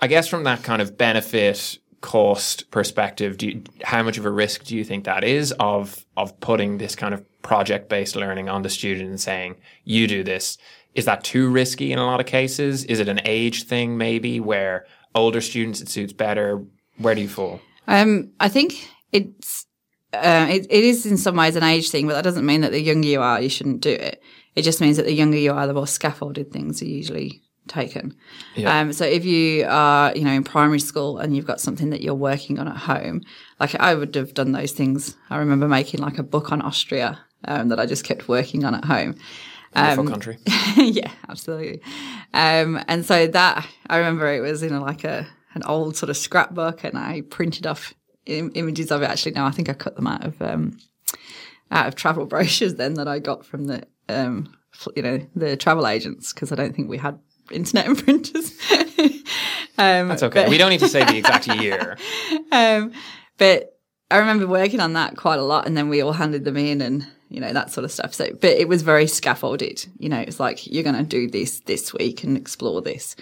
I 0.00 0.06
guess 0.06 0.28
from 0.28 0.44
that 0.44 0.62
kind 0.62 0.80
of 0.80 0.96
benefit 0.96 1.78
cost 2.00 2.70
perspective 2.70 3.36
do 3.36 3.48
you, 3.48 3.62
how 3.82 4.02
much 4.02 4.16
of 4.16 4.24
a 4.24 4.30
risk 4.30 4.64
do 4.64 4.74
you 4.74 4.84
think 4.84 5.04
that 5.04 5.22
is 5.22 5.52
of 5.60 6.06
of 6.16 6.38
putting 6.40 6.78
this 6.78 6.96
kind 6.96 7.12
of 7.12 7.22
project 7.42 7.90
based 7.90 8.16
learning 8.16 8.48
on 8.48 8.62
the 8.62 8.70
student 8.70 9.08
and 9.08 9.20
saying 9.20 9.56
you 9.84 10.06
do 10.06 10.22
this 10.24 10.56
is 10.94 11.04
that 11.04 11.22
too 11.22 11.48
risky 11.48 11.92
in 11.92 12.00
a 12.00 12.04
lot 12.04 12.18
of 12.18 12.26
cases? 12.26 12.82
Is 12.84 12.98
it 12.98 13.06
an 13.06 13.20
age 13.24 13.62
thing 13.62 13.96
maybe 13.96 14.40
where 14.40 14.86
older 15.14 15.40
students 15.40 15.80
it 15.80 15.88
suits 15.88 16.12
better? 16.12 16.64
Where 16.96 17.14
do 17.14 17.20
you 17.20 17.28
fall 17.28 17.60
Um, 17.86 18.30
I 18.40 18.48
think 18.48 18.88
it's 19.12 19.66
uh, 20.12 20.46
it, 20.48 20.66
it 20.70 20.84
is 20.84 21.06
in 21.06 21.16
some 21.16 21.36
ways 21.36 21.56
an 21.56 21.62
age 21.62 21.90
thing, 21.90 22.06
but 22.06 22.14
that 22.14 22.24
doesn't 22.24 22.46
mean 22.46 22.62
that 22.62 22.72
the 22.72 22.80
younger 22.80 23.08
you 23.08 23.20
are, 23.20 23.40
you 23.40 23.48
shouldn't 23.48 23.80
do 23.80 23.90
it. 23.90 24.22
It 24.56 24.62
just 24.62 24.80
means 24.80 24.96
that 24.96 25.06
the 25.06 25.12
younger 25.12 25.38
you 25.38 25.52
are, 25.52 25.66
the 25.66 25.74
more 25.74 25.86
scaffolded 25.86 26.52
things 26.52 26.82
are 26.82 26.86
usually 26.86 27.42
taken. 27.68 28.16
Yeah. 28.56 28.80
Um, 28.80 28.92
so 28.92 29.04
if 29.04 29.24
you 29.24 29.64
are, 29.68 30.12
you 30.14 30.24
know, 30.24 30.32
in 30.32 30.42
primary 30.42 30.80
school 30.80 31.18
and 31.18 31.36
you've 31.36 31.46
got 31.46 31.60
something 31.60 31.90
that 31.90 32.02
you're 32.02 32.14
working 32.14 32.58
on 32.58 32.66
at 32.66 32.76
home, 32.76 33.22
like 33.60 33.74
I 33.76 33.94
would 33.94 34.14
have 34.16 34.34
done 34.34 34.52
those 34.52 34.72
things. 34.72 35.16
I 35.30 35.38
remember 35.38 35.68
making 35.68 36.00
like 36.00 36.18
a 36.18 36.24
book 36.24 36.50
on 36.50 36.60
Austria 36.62 37.20
um, 37.44 37.68
that 37.68 37.78
I 37.78 37.86
just 37.86 38.04
kept 38.04 38.28
working 38.28 38.64
on 38.64 38.74
at 38.74 38.84
home. 38.84 39.14
Wonderful 39.74 40.08
country 40.08 40.38
yeah, 40.76 41.12
absolutely. 41.28 41.80
Um, 42.34 42.82
and 42.88 43.06
so 43.06 43.28
that 43.28 43.68
I 43.88 43.98
remember 43.98 44.26
it 44.32 44.40
was 44.40 44.64
in 44.64 44.72
a, 44.72 44.80
like 44.80 45.04
a 45.04 45.28
an 45.54 45.62
old 45.64 45.96
sort 45.96 46.10
of 46.10 46.16
scrapbook, 46.16 46.84
and 46.84 46.96
I 46.98 47.22
printed 47.22 47.66
off 47.66 47.94
Im- 48.26 48.52
images 48.54 48.90
of 48.90 49.02
it. 49.02 49.10
Actually, 49.10 49.32
no, 49.32 49.44
I 49.44 49.50
think 49.50 49.68
I 49.68 49.72
cut 49.72 49.96
them 49.96 50.06
out 50.06 50.24
of 50.24 50.40
um, 50.42 50.78
out 51.70 51.86
of 51.86 51.94
travel 51.94 52.26
brochures 52.30 52.74
then 52.74 52.94
that 52.94 53.08
I 53.08 53.18
got 53.18 53.44
from 53.44 53.64
the 53.64 53.82
um, 54.08 54.54
you 54.94 55.02
know 55.02 55.26
the 55.34 55.56
travel 55.56 55.86
agents 55.86 56.32
because 56.32 56.52
I 56.52 56.54
don't 56.54 56.74
think 56.74 56.88
we 56.88 56.98
had 56.98 57.18
internet 57.50 57.86
and 57.88 57.98
printers. 57.98 58.52
um, 59.78 60.08
That's 60.08 60.22
okay. 60.22 60.48
we 60.48 60.58
don't 60.58 60.70
need 60.70 60.80
to 60.80 60.88
say 60.88 61.04
the 61.04 61.16
exact 61.16 61.46
year. 61.48 61.96
um, 62.52 62.92
but 63.38 63.78
I 64.10 64.18
remember 64.18 64.46
working 64.46 64.80
on 64.80 64.92
that 64.94 65.16
quite 65.16 65.38
a 65.38 65.44
lot, 65.44 65.66
and 65.66 65.76
then 65.76 65.88
we 65.88 66.00
all 66.00 66.12
handed 66.12 66.44
them 66.44 66.56
in, 66.56 66.80
and 66.80 67.06
you 67.28 67.40
know 67.40 67.52
that 67.52 67.70
sort 67.70 67.84
of 67.84 67.92
stuff. 67.92 68.12
So, 68.14 68.30
but 68.32 68.50
it 68.50 68.68
was 68.68 68.82
very 68.82 69.06
scaffolded. 69.06 69.86
You 69.98 70.08
know, 70.08 70.18
it's 70.18 70.40
like 70.40 70.66
you're 70.66 70.84
going 70.84 70.96
to 70.96 71.02
do 71.04 71.28
this 71.28 71.60
this 71.60 71.92
week 71.92 72.22
and 72.22 72.36
explore 72.36 72.82
this. 72.82 73.16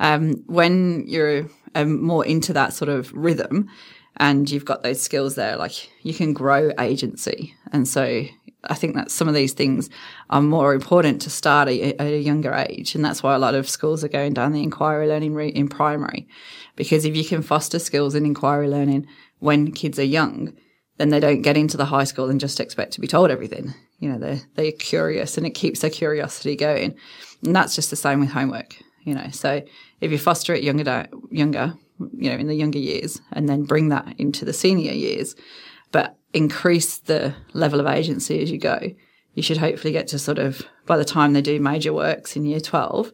Um, 0.00 0.42
when 0.46 1.04
you're 1.06 1.48
um, 1.74 2.02
more 2.02 2.24
into 2.24 2.52
that 2.52 2.72
sort 2.72 2.88
of 2.88 3.12
rhythm, 3.12 3.68
and 4.16 4.50
you've 4.50 4.64
got 4.64 4.82
those 4.82 5.00
skills 5.00 5.34
there, 5.34 5.56
like 5.56 5.90
you 6.04 6.14
can 6.14 6.32
grow 6.32 6.72
agency, 6.78 7.54
and 7.72 7.86
so. 7.88 8.24
I 8.66 8.72
think 8.72 8.94
that 8.94 9.10
some 9.10 9.28
of 9.28 9.34
these 9.34 9.52
things 9.52 9.90
are 10.30 10.40
more 10.40 10.72
important 10.72 11.20
to 11.20 11.28
start 11.28 11.68
at 11.68 12.00
at 12.00 12.06
a 12.06 12.18
younger 12.18 12.54
age. 12.54 12.94
And 12.94 13.04
that's 13.04 13.22
why 13.22 13.34
a 13.34 13.38
lot 13.38 13.54
of 13.54 13.68
schools 13.68 14.02
are 14.02 14.08
going 14.08 14.32
down 14.32 14.52
the 14.52 14.62
inquiry 14.62 15.06
learning 15.06 15.34
route 15.34 15.52
in 15.52 15.68
primary. 15.68 16.26
Because 16.74 17.04
if 17.04 17.14
you 17.14 17.26
can 17.26 17.42
foster 17.42 17.78
skills 17.78 18.14
in 18.14 18.24
inquiry 18.24 18.68
learning 18.68 19.06
when 19.40 19.70
kids 19.70 19.98
are 19.98 20.02
young, 20.02 20.54
then 20.96 21.10
they 21.10 21.20
don't 21.20 21.42
get 21.42 21.56
into 21.56 21.76
the 21.76 21.84
high 21.84 22.04
school 22.04 22.30
and 22.30 22.40
just 22.40 22.60
expect 22.60 22.92
to 22.92 23.00
be 23.00 23.06
told 23.06 23.30
everything. 23.30 23.74
You 23.98 24.10
know, 24.10 24.18
they're, 24.18 24.40
they're 24.54 24.72
curious 24.72 25.36
and 25.36 25.46
it 25.46 25.50
keeps 25.50 25.80
their 25.80 25.90
curiosity 25.90 26.56
going. 26.56 26.96
And 27.44 27.54
that's 27.54 27.74
just 27.74 27.90
the 27.90 27.96
same 27.96 28.20
with 28.20 28.30
homework, 28.30 28.76
you 29.04 29.14
know. 29.14 29.28
So 29.30 29.62
if 30.00 30.10
you 30.10 30.18
foster 30.18 30.54
it 30.54 30.64
younger, 30.64 31.06
younger, 31.30 31.74
you 32.16 32.30
know, 32.30 32.36
in 32.36 32.46
the 32.46 32.54
younger 32.54 32.78
years 32.78 33.20
and 33.32 33.48
then 33.48 33.64
bring 33.64 33.88
that 33.90 34.14
into 34.18 34.44
the 34.44 34.52
senior 34.52 34.92
years, 34.92 35.36
but 35.92 36.16
increase 36.32 36.98
the 36.98 37.34
level 37.52 37.80
of 37.80 37.86
agency 37.86 38.42
as 38.42 38.50
you 38.50 38.58
go, 38.58 38.80
you 39.34 39.42
should 39.42 39.58
hopefully 39.58 39.92
get 39.92 40.08
to 40.08 40.18
sort 40.18 40.38
of, 40.38 40.62
by 40.86 40.96
the 40.96 41.04
time 41.04 41.32
they 41.32 41.42
do 41.42 41.60
major 41.60 41.92
works 41.92 42.36
in 42.36 42.44
year 42.44 42.60
12, 42.60 43.12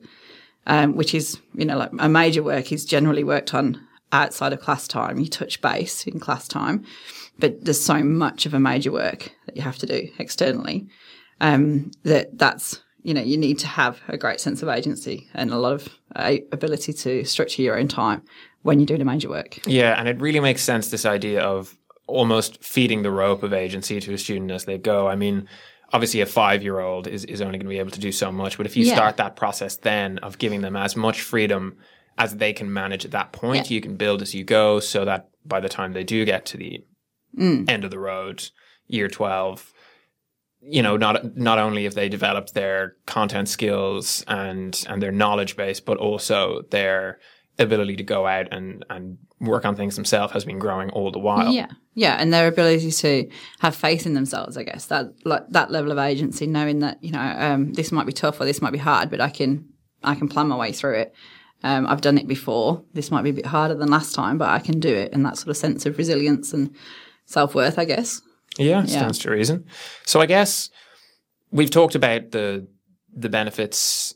um, 0.66 0.94
which 0.94 1.14
is, 1.14 1.40
you 1.54 1.64
know, 1.64 1.76
like 1.76 1.90
a 1.98 2.08
major 2.08 2.42
work 2.42 2.72
is 2.72 2.84
generally 2.84 3.24
worked 3.24 3.54
on 3.54 3.86
outside 4.12 4.52
of 4.52 4.60
class 4.60 4.88
time. 4.88 5.18
You 5.18 5.28
touch 5.28 5.60
base 5.60 6.06
in 6.06 6.20
class 6.20 6.48
time, 6.48 6.84
but 7.38 7.64
there's 7.64 7.80
so 7.80 8.02
much 8.02 8.46
of 8.46 8.54
a 8.54 8.60
major 8.60 8.92
work 8.92 9.32
that 9.46 9.56
you 9.56 9.62
have 9.62 9.78
to 9.78 9.86
do 9.86 10.08
externally 10.18 10.88
um, 11.40 11.90
that 12.04 12.38
that's, 12.38 12.82
you 13.02 13.14
know, 13.14 13.22
you 13.22 13.36
need 13.36 13.58
to 13.60 13.66
have 13.66 14.00
a 14.08 14.16
great 14.16 14.40
sense 14.40 14.62
of 14.62 14.68
agency 14.68 15.28
and 15.34 15.50
a 15.50 15.58
lot 15.58 15.72
of 15.72 15.88
uh, 16.16 16.36
ability 16.52 16.92
to 16.92 17.24
structure 17.24 17.62
your 17.62 17.78
own 17.78 17.88
time 17.88 18.22
when 18.62 18.78
you're 18.78 18.86
doing 18.86 19.00
a 19.00 19.04
major 19.04 19.28
work. 19.28 19.58
Yeah, 19.66 19.94
and 19.98 20.08
it 20.08 20.20
really 20.20 20.40
makes 20.40 20.62
sense 20.62 20.90
this 20.90 21.06
idea 21.06 21.40
of 21.42 21.76
almost 22.06 22.62
feeding 22.62 23.02
the 23.02 23.10
rope 23.10 23.42
of 23.42 23.52
agency 23.52 24.00
to 24.00 24.12
a 24.12 24.18
student 24.18 24.50
as 24.50 24.64
they 24.64 24.76
go. 24.78 25.06
I 25.08 25.14
mean, 25.16 25.48
obviously 25.92 26.20
a 26.20 26.26
five 26.26 26.62
year 26.62 26.80
old 26.80 27.06
is, 27.06 27.24
is 27.24 27.40
only 27.40 27.58
going 27.58 27.66
to 27.66 27.70
be 27.70 27.78
able 27.78 27.92
to 27.92 28.00
do 28.00 28.12
so 28.12 28.30
much, 28.32 28.56
but 28.56 28.66
if 28.66 28.76
you 28.76 28.84
Yeah. 28.84 28.94
start 28.94 29.16
that 29.18 29.36
process 29.36 29.76
then 29.76 30.18
of 30.18 30.38
giving 30.38 30.60
them 30.60 30.76
as 30.76 30.96
much 30.96 31.20
freedom 31.22 31.76
as 32.18 32.36
they 32.36 32.52
can 32.52 32.72
manage 32.72 33.04
at 33.04 33.12
that 33.12 33.32
point, 33.32 33.70
Yeah. 33.70 33.76
you 33.76 33.80
can 33.80 33.96
build 33.96 34.20
as 34.22 34.34
you 34.34 34.44
go 34.44 34.78
so 34.80 35.04
that 35.04 35.28
by 35.46 35.60
the 35.60 35.68
time 35.68 35.92
they 35.92 36.04
do 36.04 36.24
get 36.24 36.44
to 36.46 36.56
the 36.56 36.84
Mm. 37.38 37.70
end 37.70 37.84
of 37.84 37.92
the 37.92 37.98
road, 37.98 38.48
year 38.88 39.08
12, 39.08 39.72
you 40.62 40.82
know, 40.82 40.96
not 40.96 41.36
not 41.36 41.58
only 41.58 41.84
have 41.84 41.94
they 41.94 42.08
developed 42.08 42.54
their 42.54 42.96
content 43.06 43.48
skills 43.48 44.24
and 44.28 44.84
and 44.88 45.02
their 45.02 45.12
knowledge 45.12 45.56
base, 45.56 45.80
but 45.80 45.96
also 45.98 46.62
their 46.70 47.18
ability 47.58 47.96
to 47.96 48.02
go 48.02 48.26
out 48.26 48.48
and 48.52 48.84
and 48.90 49.18
work 49.40 49.64
on 49.64 49.74
things 49.74 49.96
themselves 49.96 50.32
has 50.32 50.44
been 50.44 50.58
growing 50.58 50.90
all 50.90 51.10
the 51.10 51.18
while. 51.18 51.52
Yeah, 51.52 51.68
yeah, 51.94 52.16
and 52.18 52.32
their 52.32 52.46
ability 52.46 52.90
to 52.90 53.30
have 53.60 53.74
faith 53.74 54.04
in 54.06 54.14
themselves, 54.14 54.56
I 54.56 54.64
guess 54.64 54.86
that 54.86 55.06
like 55.24 55.48
that 55.50 55.70
level 55.70 55.92
of 55.92 55.98
agency, 55.98 56.46
knowing 56.46 56.80
that 56.80 57.02
you 57.02 57.12
know 57.12 57.20
um, 57.20 57.72
this 57.72 57.90
might 57.92 58.06
be 58.06 58.12
tough 58.12 58.40
or 58.40 58.44
this 58.44 58.60
might 58.60 58.72
be 58.72 58.78
hard, 58.78 59.10
but 59.10 59.20
I 59.20 59.30
can 59.30 59.68
I 60.02 60.14
can 60.14 60.28
plan 60.28 60.48
my 60.48 60.56
way 60.56 60.72
through 60.72 60.96
it. 60.96 61.14
Um, 61.62 61.86
I've 61.86 62.00
done 62.00 62.16
it 62.16 62.26
before. 62.26 62.84
This 62.94 63.10
might 63.10 63.22
be 63.22 63.30
a 63.30 63.34
bit 63.34 63.46
harder 63.46 63.74
than 63.74 63.90
last 63.90 64.14
time, 64.14 64.38
but 64.38 64.48
I 64.48 64.58
can 64.58 64.80
do 64.80 64.94
it, 64.94 65.12
and 65.12 65.24
that 65.24 65.36
sort 65.36 65.48
of 65.48 65.56
sense 65.56 65.86
of 65.86 65.96
resilience 65.96 66.52
and 66.52 66.74
self 67.24 67.54
worth, 67.54 67.78
I 67.78 67.84
guess. 67.84 68.22
Yeah, 68.58 68.80
Yeah. 68.80 68.86
stands 68.86 69.18
to 69.20 69.30
reason. 69.30 69.66
So 70.06 70.20
I 70.20 70.26
guess 70.26 70.70
we've 71.50 71.70
talked 71.70 71.94
about 71.94 72.30
the 72.32 72.66
the 73.14 73.28
benefits 73.28 74.14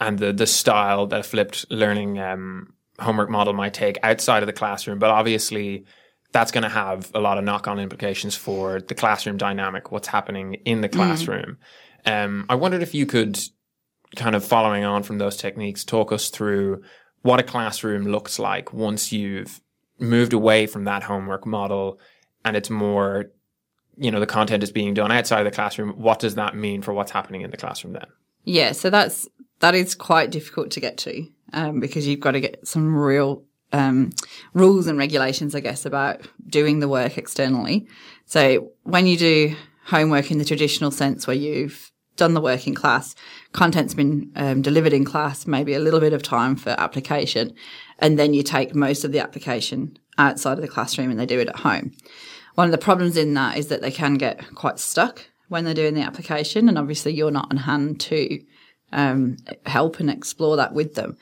and 0.00 0.18
the 0.18 0.32
the 0.32 0.46
style 0.46 1.06
that 1.06 1.20
a 1.20 1.22
flipped 1.22 1.66
learning 1.70 2.18
um, 2.18 2.72
homework 2.98 3.30
model 3.30 3.52
might 3.52 3.74
take 3.74 3.98
outside 4.02 4.42
of 4.42 4.46
the 4.46 4.52
classroom, 4.52 4.98
but 4.98 5.10
obviously 5.10 5.84
that's 6.32 6.50
going 6.50 6.62
to 6.64 6.68
have 6.68 7.10
a 7.14 7.20
lot 7.20 7.38
of 7.38 7.44
knock 7.44 7.66
on 7.68 7.78
implications 7.78 8.34
for 8.36 8.80
the 8.80 8.94
classroom 8.94 9.36
dynamic, 9.36 9.90
what's 9.90 10.08
happening 10.08 10.54
in 10.64 10.80
the 10.82 10.88
classroom. 10.88 11.56
Um, 12.04 12.44
I 12.48 12.54
wondered 12.56 12.82
if 12.82 12.94
you 12.94 13.06
could 13.06 13.38
kind 14.16 14.34
of 14.36 14.44
following 14.44 14.84
on 14.84 15.02
from 15.02 15.18
those 15.18 15.36
techniques, 15.36 15.84
talk 15.84 16.12
us 16.12 16.28
through 16.28 16.82
what 17.22 17.40
a 17.40 17.42
classroom 17.42 18.04
looks 18.06 18.38
like 18.38 18.72
once 18.72 19.12
you've 19.12 19.60
moved 19.98 20.32
away 20.32 20.66
from 20.66 20.84
that 20.84 21.02
homework 21.02 21.46
model 21.46 21.98
and 22.44 22.56
it's 22.56 22.70
more 22.70 23.26
you 23.96 24.10
know 24.10 24.20
the 24.20 24.26
content 24.26 24.62
is 24.62 24.70
being 24.70 24.94
done 24.94 25.10
outside 25.10 25.40
of 25.40 25.44
the 25.44 25.50
classroom 25.50 25.90
what 25.92 26.18
does 26.18 26.34
that 26.34 26.54
mean 26.54 26.82
for 26.82 26.92
what's 26.92 27.12
happening 27.12 27.40
in 27.40 27.50
the 27.50 27.56
classroom 27.56 27.92
then 27.92 28.06
Yeah, 28.46 28.72
so 28.72 28.88
that's 28.88 29.28
that 29.60 29.74
is 29.74 29.94
quite 29.94 30.30
difficult 30.30 30.70
to 30.70 30.80
get 30.80 30.96
to 30.98 31.26
um, 31.52 31.80
because 31.80 32.06
you've 32.06 32.20
got 32.20 32.32
to 32.32 32.40
get 32.40 32.66
some 32.66 32.96
real 32.96 33.42
um, 33.72 34.12
rules 34.54 34.86
and 34.86 34.98
regulations, 34.98 35.54
I 35.54 35.60
guess, 35.60 35.84
about 35.84 36.20
doing 36.46 36.78
the 36.78 36.88
work 36.88 37.18
externally. 37.18 37.88
So 38.24 38.70
when 38.84 39.06
you 39.06 39.16
do 39.16 39.56
homework 39.86 40.30
in 40.30 40.38
the 40.38 40.44
traditional 40.44 40.90
sense, 40.90 41.26
where 41.26 41.36
you've 41.36 41.90
done 42.16 42.34
the 42.34 42.40
work 42.40 42.66
in 42.66 42.74
class, 42.74 43.14
content's 43.52 43.94
been 43.94 44.30
um, 44.36 44.62
delivered 44.62 44.92
in 44.92 45.04
class, 45.04 45.46
maybe 45.46 45.74
a 45.74 45.80
little 45.80 46.00
bit 46.00 46.12
of 46.12 46.22
time 46.22 46.54
for 46.54 46.70
application, 46.78 47.52
and 47.98 48.18
then 48.18 48.32
you 48.32 48.42
take 48.42 48.74
most 48.74 49.04
of 49.04 49.12
the 49.12 49.18
application 49.18 49.98
outside 50.18 50.54
of 50.54 50.62
the 50.62 50.68
classroom 50.68 51.10
and 51.10 51.18
they 51.18 51.26
do 51.26 51.40
it 51.40 51.48
at 51.48 51.56
home. 51.56 51.92
One 52.56 52.66
of 52.66 52.72
the 52.72 52.78
problems 52.78 53.16
in 53.16 53.34
that 53.34 53.56
is 53.56 53.68
that 53.68 53.82
they 53.82 53.90
can 53.90 54.14
get 54.14 54.54
quite 54.54 54.78
stuck 54.78 55.24
when 55.48 55.64
they're 55.64 55.74
doing 55.74 55.94
the 55.94 56.02
application, 56.02 56.68
and 56.68 56.76
obviously 56.76 57.14
you're 57.14 57.30
not 57.30 57.48
on 57.50 57.58
hand 57.58 58.00
to 58.00 58.42
um, 58.92 59.36
help 59.66 60.00
and 60.00 60.10
explore 60.10 60.56
that 60.56 60.72
with 60.72 60.94
them. 60.94 61.16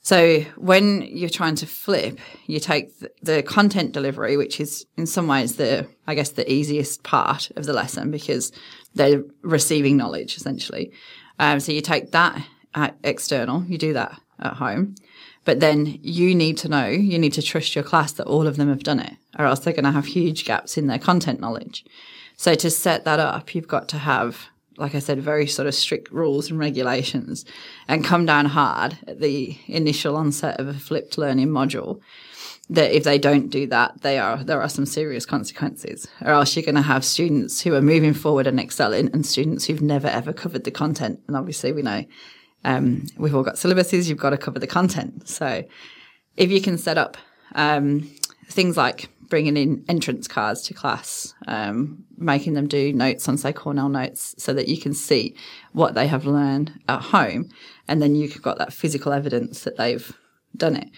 So 0.00 0.40
when 0.56 1.02
you're 1.02 1.28
trying 1.28 1.54
to 1.56 1.66
flip, 1.66 2.18
you 2.46 2.58
take 2.58 2.92
the, 3.22 3.42
content 3.44 3.92
delivery, 3.92 4.36
which 4.36 4.60
is 4.60 4.84
in 4.96 5.06
some 5.06 5.28
ways 5.28 5.56
the, 5.56 5.86
I 6.08 6.16
guess, 6.16 6.30
the 6.30 6.50
easiest 6.50 7.04
part 7.04 7.52
of 7.54 7.66
the 7.66 7.72
lesson 7.72 8.10
because 8.10 8.50
they're 8.94 9.22
receiving 9.42 9.96
knowledge 9.96 10.36
essentially. 10.36 10.90
Um, 11.38 11.60
so 11.60 11.70
you 11.70 11.82
take 11.82 12.10
that 12.10 12.44
at 12.74 12.96
external, 13.04 13.64
you 13.64 13.78
do 13.78 13.92
that 13.92 14.20
at 14.40 14.54
home, 14.54 14.96
but 15.44 15.60
then 15.60 15.98
you 16.02 16.34
need 16.34 16.56
to 16.58 16.68
know, 16.68 16.86
you 16.86 17.18
need 17.18 17.32
to 17.34 17.42
trust 17.42 17.74
your 17.74 17.84
class 17.84 18.12
that 18.12 18.26
all 18.26 18.46
of 18.46 18.56
them 18.56 18.68
have 18.68 18.84
done 18.84 19.00
it, 19.00 19.14
or 19.38 19.44
else 19.44 19.60
they're 19.60 19.72
going 19.72 19.84
to 19.84 19.90
have 19.90 20.06
huge 20.06 20.44
gaps 20.44 20.76
in 20.78 20.86
their 20.86 20.98
content 20.98 21.40
knowledge. 21.40 21.84
So 22.36 22.54
to 22.54 22.70
set 22.70 23.04
that 23.04 23.20
up, 23.20 23.54
you've 23.54 23.68
got 23.68 23.88
to 23.90 23.98
have, 23.98 24.46
like 24.76 24.94
I 24.94 25.00
said, 25.00 25.20
very 25.20 25.46
sort 25.46 25.68
of 25.68 25.74
strict 25.74 26.10
rules 26.10 26.50
and 26.50 26.58
regulations 26.58 27.44
and 27.88 28.04
come 28.04 28.26
down 28.26 28.46
hard 28.46 28.98
at 29.06 29.20
the 29.20 29.58
initial 29.66 30.16
onset 30.16 30.58
of 30.58 30.68
a 30.68 30.74
flipped 30.74 31.18
learning 31.18 31.48
module. 31.48 32.00
That 32.70 32.96
if 32.96 33.04
they 33.04 33.18
don't 33.18 33.50
do 33.50 33.66
that, 33.66 34.00
they 34.00 34.18
are, 34.18 34.42
there 34.42 34.62
are 34.62 34.68
some 34.68 34.86
serious 34.86 35.26
consequences 35.26 36.08
or 36.22 36.30
else 36.30 36.56
you're 36.56 36.64
going 36.64 36.76
to 36.76 36.82
have 36.82 37.04
students 37.04 37.60
who 37.60 37.74
are 37.74 37.82
moving 37.82 38.14
forward 38.14 38.46
and 38.46 38.58
excelling 38.58 39.10
and 39.12 39.26
students 39.26 39.66
who've 39.66 39.82
never 39.82 40.06
ever 40.06 40.32
covered 40.32 40.64
the 40.64 40.70
content. 40.70 41.20
And 41.26 41.36
obviously 41.36 41.72
we 41.72 41.82
know, 41.82 42.04
um, 42.64 43.06
we've 43.16 43.34
all 43.34 43.42
got 43.42 43.54
syllabuses. 43.54 44.08
You've 44.08 44.18
got 44.18 44.30
to 44.30 44.38
cover 44.38 44.58
the 44.58 44.66
content. 44.66 45.28
So 45.28 45.64
if 46.36 46.50
you 46.50 46.60
can 46.60 46.78
set 46.78 46.98
up, 46.98 47.16
um, 47.54 48.10
things 48.48 48.76
like 48.76 49.08
bringing 49.28 49.56
in 49.56 49.84
entrance 49.88 50.28
cards 50.28 50.62
to 50.62 50.74
class, 50.74 51.34
um, 51.48 52.04
making 52.18 52.52
them 52.52 52.66
do 52.66 52.92
notes 52.92 53.26
on, 53.28 53.38
say, 53.38 53.52
Cornell 53.52 53.88
notes, 53.88 54.34
so 54.36 54.52
that 54.52 54.68
you 54.68 54.78
can 54.78 54.92
see 54.92 55.34
what 55.72 55.94
they 55.94 56.06
have 56.06 56.26
learned 56.26 56.78
at 56.88 57.00
home, 57.00 57.48
and 57.88 58.02
then 58.02 58.14
you've 58.14 58.42
got 58.42 58.58
that 58.58 58.72
physical 58.72 59.12
evidence 59.12 59.64
that 59.64 59.76
they've 59.78 60.12
done 60.56 60.76
it. 60.76 60.88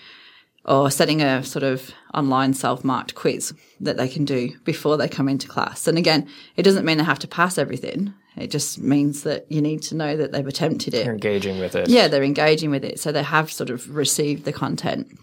Or 0.64 0.90
setting 0.90 1.22
a 1.22 1.44
sort 1.44 1.62
of 1.62 1.92
online 2.14 2.54
self-marked 2.54 3.14
quiz 3.14 3.52
that 3.80 3.98
they 3.98 4.08
can 4.08 4.24
do 4.24 4.58
before 4.64 4.96
they 4.96 5.08
come 5.08 5.28
into 5.28 5.46
class. 5.46 5.86
And 5.86 5.98
again, 5.98 6.26
it 6.56 6.62
doesn't 6.62 6.86
mean 6.86 6.98
they 6.98 7.04
have 7.04 7.18
to 7.20 7.28
pass 7.28 7.58
everything. 7.58 8.14
It 8.36 8.50
just 8.50 8.78
means 8.78 9.22
that 9.22 9.50
you 9.50 9.62
need 9.62 9.82
to 9.82 9.94
know 9.94 10.16
that 10.16 10.32
they've 10.32 10.46
attempted 10.46 10.94
it. 10.94 11.04
you're 11.04 11.14
engaging 11.14 11.58
with 11.58 11.76
it 11.76 11.88
Yeah, 11.88 12.08
they're 12.08 12.24
engaging 12.24 12.70
with 12.70 12.84
it. 12.84 12.98
So 12.98 13.12
they 13.12 13.22
have 13.22 13.50
sort 13.50 13.70
of 13.70 13.94
received 13.94 14.44
the 14.44 14.52
content. 14.52 15.18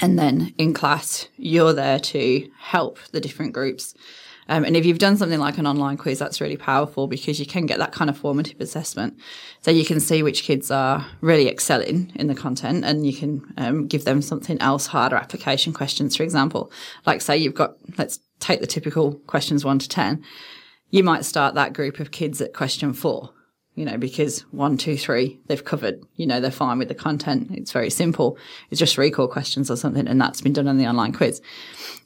And 0.00 0.18
then 0.18 0.54
in 0.58 0.74
class, 0.74 1.28
you're 1.36 1.72
there 1.72 1.98
to 1.98 2.48
help 2.58 2.98
the 3.12 3.20
different 3.20 3.52
groups. 3.52 3.94
Um, 4.48 4.64
and 4.64 4.76
if 4.76 4.84
you've 4.84 4.98
done 4.98 5.16
something 5.16 5.38
like 5.38 5.58
an 5.58 5.66
online 5.66 5.96
quiz, 5.96 6.18
that's 6.18 6.40
really 6.40 6.56
powerful 6.56 7.06
because 7.06 7.38
you 7.38 7.46
can 7.46 7.66
get 7.66 7.78
that 7.78 7.92
kind 7.92 8.10
of 8.10 8.18
formative 8.18 8.60
assessment. 8.60 9.18
So 9.60 9.70
you 9.70 9.84
can 9.84 10.00
see 10.00 10.22
which 10.22 10.42
kids 10.42 10.70
are 10.70 11.06
really 11.20 11.48
excelling 11.48 12.12
in 12.16 12.26
the 12.26 12.34
content 12.34 12.84
and 12.84 13.06
you 13.06 13.14
can 13.14 13.54
um, 13.56 13.86
give 13.86 14.04
them 14.04 14.20
something 14.20 14.60
else, 14.60 14.86
harder 14.88 15.16
application 15.16 15.72
questions, 15.72 16.16
for 16.16 16.22
example. 16.22 16.72
Like 17.06 17.20
say 17.20 17.36
you've 17.36 17.54
got, 17.54 17.76
let's 17.96 18.18
take 18.40 18.60
the 18.60 18.66
typical 18.66 19.14
questions 19.26 19.64
one 19.64 19.78
to 19.78 19.88
10. 19.88 20.22
You 20.92 21.02
might 21.02 21.24
start 21.24 21.56
that 21.56 21.72
group 21.72 21.98
of 21.98 22.12
kids 22.12 22.40
at 22.40 22.54
question 22.54 22.92
four 22.92 23.30
you 23.74 23.86
know, 23.86 23.96
because 23.96 24.40
one, 24.50 24.76
two, 24.76 24.96
three, 24.96 25.40
they've 25.46 25.64
covered, 25.64 26.04
you 26.16 26.26
know, 26.26 26.40
they're 26.40 26.50
fine 26.50 26.78
with 26.78 26.88
the 26.88 26.94
content. 26.94 27.50
It's 27.52 27.72
very 27.72 27.88
simple. 27.88 28.36
It's 28.70 28.78
just 28.78 28.98
recall 28.98 29.28
questions 29.28 29.70
or 29.70 29.76
something. 29.76 30.06
And 30.06 30.20
that's 30.20 30.42
been 30.42 30.52
done 30.52 30.68
on 30.68 30.76
the 30.76 30.86
online 30.86 31.12
quiz. 31.12 31.40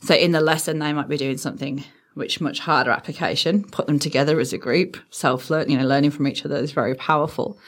So 0.00 0.14
in 0.14 0.32
the 0.32 0.40
lesson, 0.40 0.78
they 0.78 0.92
might 0.92 1.08
be 1.08 1.16
doing 1.16 1.38
something 1.38 1.84
which 2.14 2.40
much 2.40 2.60
harder 2.60 2.90
application, 2.90 3.64
put 3.64 3.86
them 3.86 3.98
together 3.98 4.40
as 4.40 4.52
a 4.52 4.58
group, 4.58 4.96
self 5.10 5.50
learn, 5.50 5.68
you 5.68 5.76
know, 5.76 5.86
learning 5.86 6.12
from 6.12 6.28
each 6.28 6.46
other 6.46 6.56
is 6.56 6.72
very 6.72 6.94
powerful. 6.94 7.58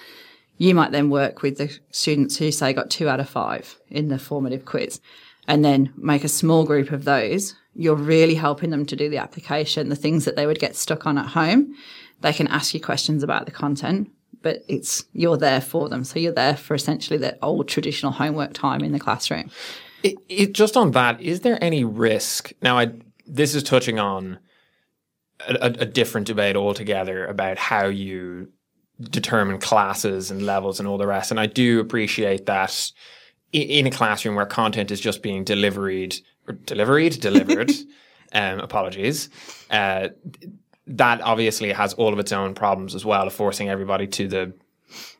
You 0.56 0.74
might 0.74 0.90
then 0.90 1.10
work 1.10 1.42
with 1.42 1.58
the 1.58 1.76
students 1.90 2.36
who 2.36 2.50
say 2.50 2.72
got 2.72 2.90
two 2.90 3.08
out 3.08 3.20
of 3.20 3.28
five 3.28 3.78
in 3.90 4.08
the 4.08 4.18
formative 4.18 4.64
quiz 4.64 5.00
and 5.48 5.64
then 5.64 5.92
make 5.96 6.22
a 6.22 6.28
small 6.28 6.64
group 6.64 6.92
of 6.92 7.04
those. 7.04 7.56
You're 7.74 7.96
really 7.96 8.34
helping 8.34 8.70
them 8.70 8.84
to 8.86 8.94
do 8.94 9.08
the 9.08 9.16
application, 9.16 9.88
the 9.88 9.96
things 9.96 10.26
that 10.26 10.36
they 10.36 10.46
would 10.46 10.60
get 10.60 10.76
stuck 10.76 11.06
on 11.06 11.16
at 11.16 11.26
home. 11.26 11.74
They 12.20 12.34
can 12.34 12.46
ask 12.48 12.74
you 12.74 12.80
questions 12.80 13.22
about 13.22 13.46
the 13.46 13.52
content, 13.52 14.10
but 14.42 14.62
it's, 14.68 15.06
you're 15.12 15.38
there 15.38 15.62
for 15.62 15.88
them. 15.88 16.04
So 16.04 16.18
you're 16.18 16.32
there 16.32 16.56
for 16.56 16.74
essentially 16.74 17.18
that 17.20 17.38
old 17.40 17.66
traditional 17.66 18.12
homework 18.12 18.52
time 18.52 18.82
in 18.82 18.92
the 18.92 19.00
classroom. 19.00 19.50
It, 20.02 20.16
it, 20.28 20.52
just 20.52 20.76
on 20.76 20.90
that, 20.92 21.20
is 21.20 21.40
there 21.40 21.62
any 21.64 21.82
risk? 21.82 22.52
Now, 22.60 22.78
I, 22.78 22.92
this 23.26 23.54
is 23.54 23.62
touching 23.62 23.98
on 23.98 24.38
a, 25.48 25.74
a, 25.80 25.86
different 25.86 26.26
debate 26.26 26.56
altogether 26.56 27.26
about 27.26 27.58
how 27.58 27.86
you 27.86 28.48
determine 29.00 29.58
classes 29.58 30.30
and 30.30 30.42
levels 30.42 30.78
and 30.78 30.88
all 30.88 30.98
the 30.98 31.06
rest. 31.06 31.30
And 31.30 31.40
I 31.40 31.46
do 31.46 31.80
appreciate 31.80 32.46
that 32.46 32.92
in 33.52 33.86
a 33.86 33.90
classroom 33.90 34.34
where 34.34 34.46
content 34.46 34.90
is 34.90 35.00
just 35.00 35.22
being 35.22 35.44
delivered, 35.44 36.14
delivered, 36.64 37.20
delivered. 37.20 37.70
um, 38.32 38.60
apologies. 38.60 39.30
Uh, 39.70 40.08
that 40.86 41.20
obviously 41.20 41.72
has 41.72 41.94
all 41.94 42.12
of 42.12 42.18
its 42.18 42.32
own 42.32 42.54
problems 42.54 42.94
as 42.94 43.04
well, 43.04 43.26
of 43.26 43.32
forcing 43.32 43.68
everybody 43.68 44.06
to 44.06 44.28
the 44.28 44.52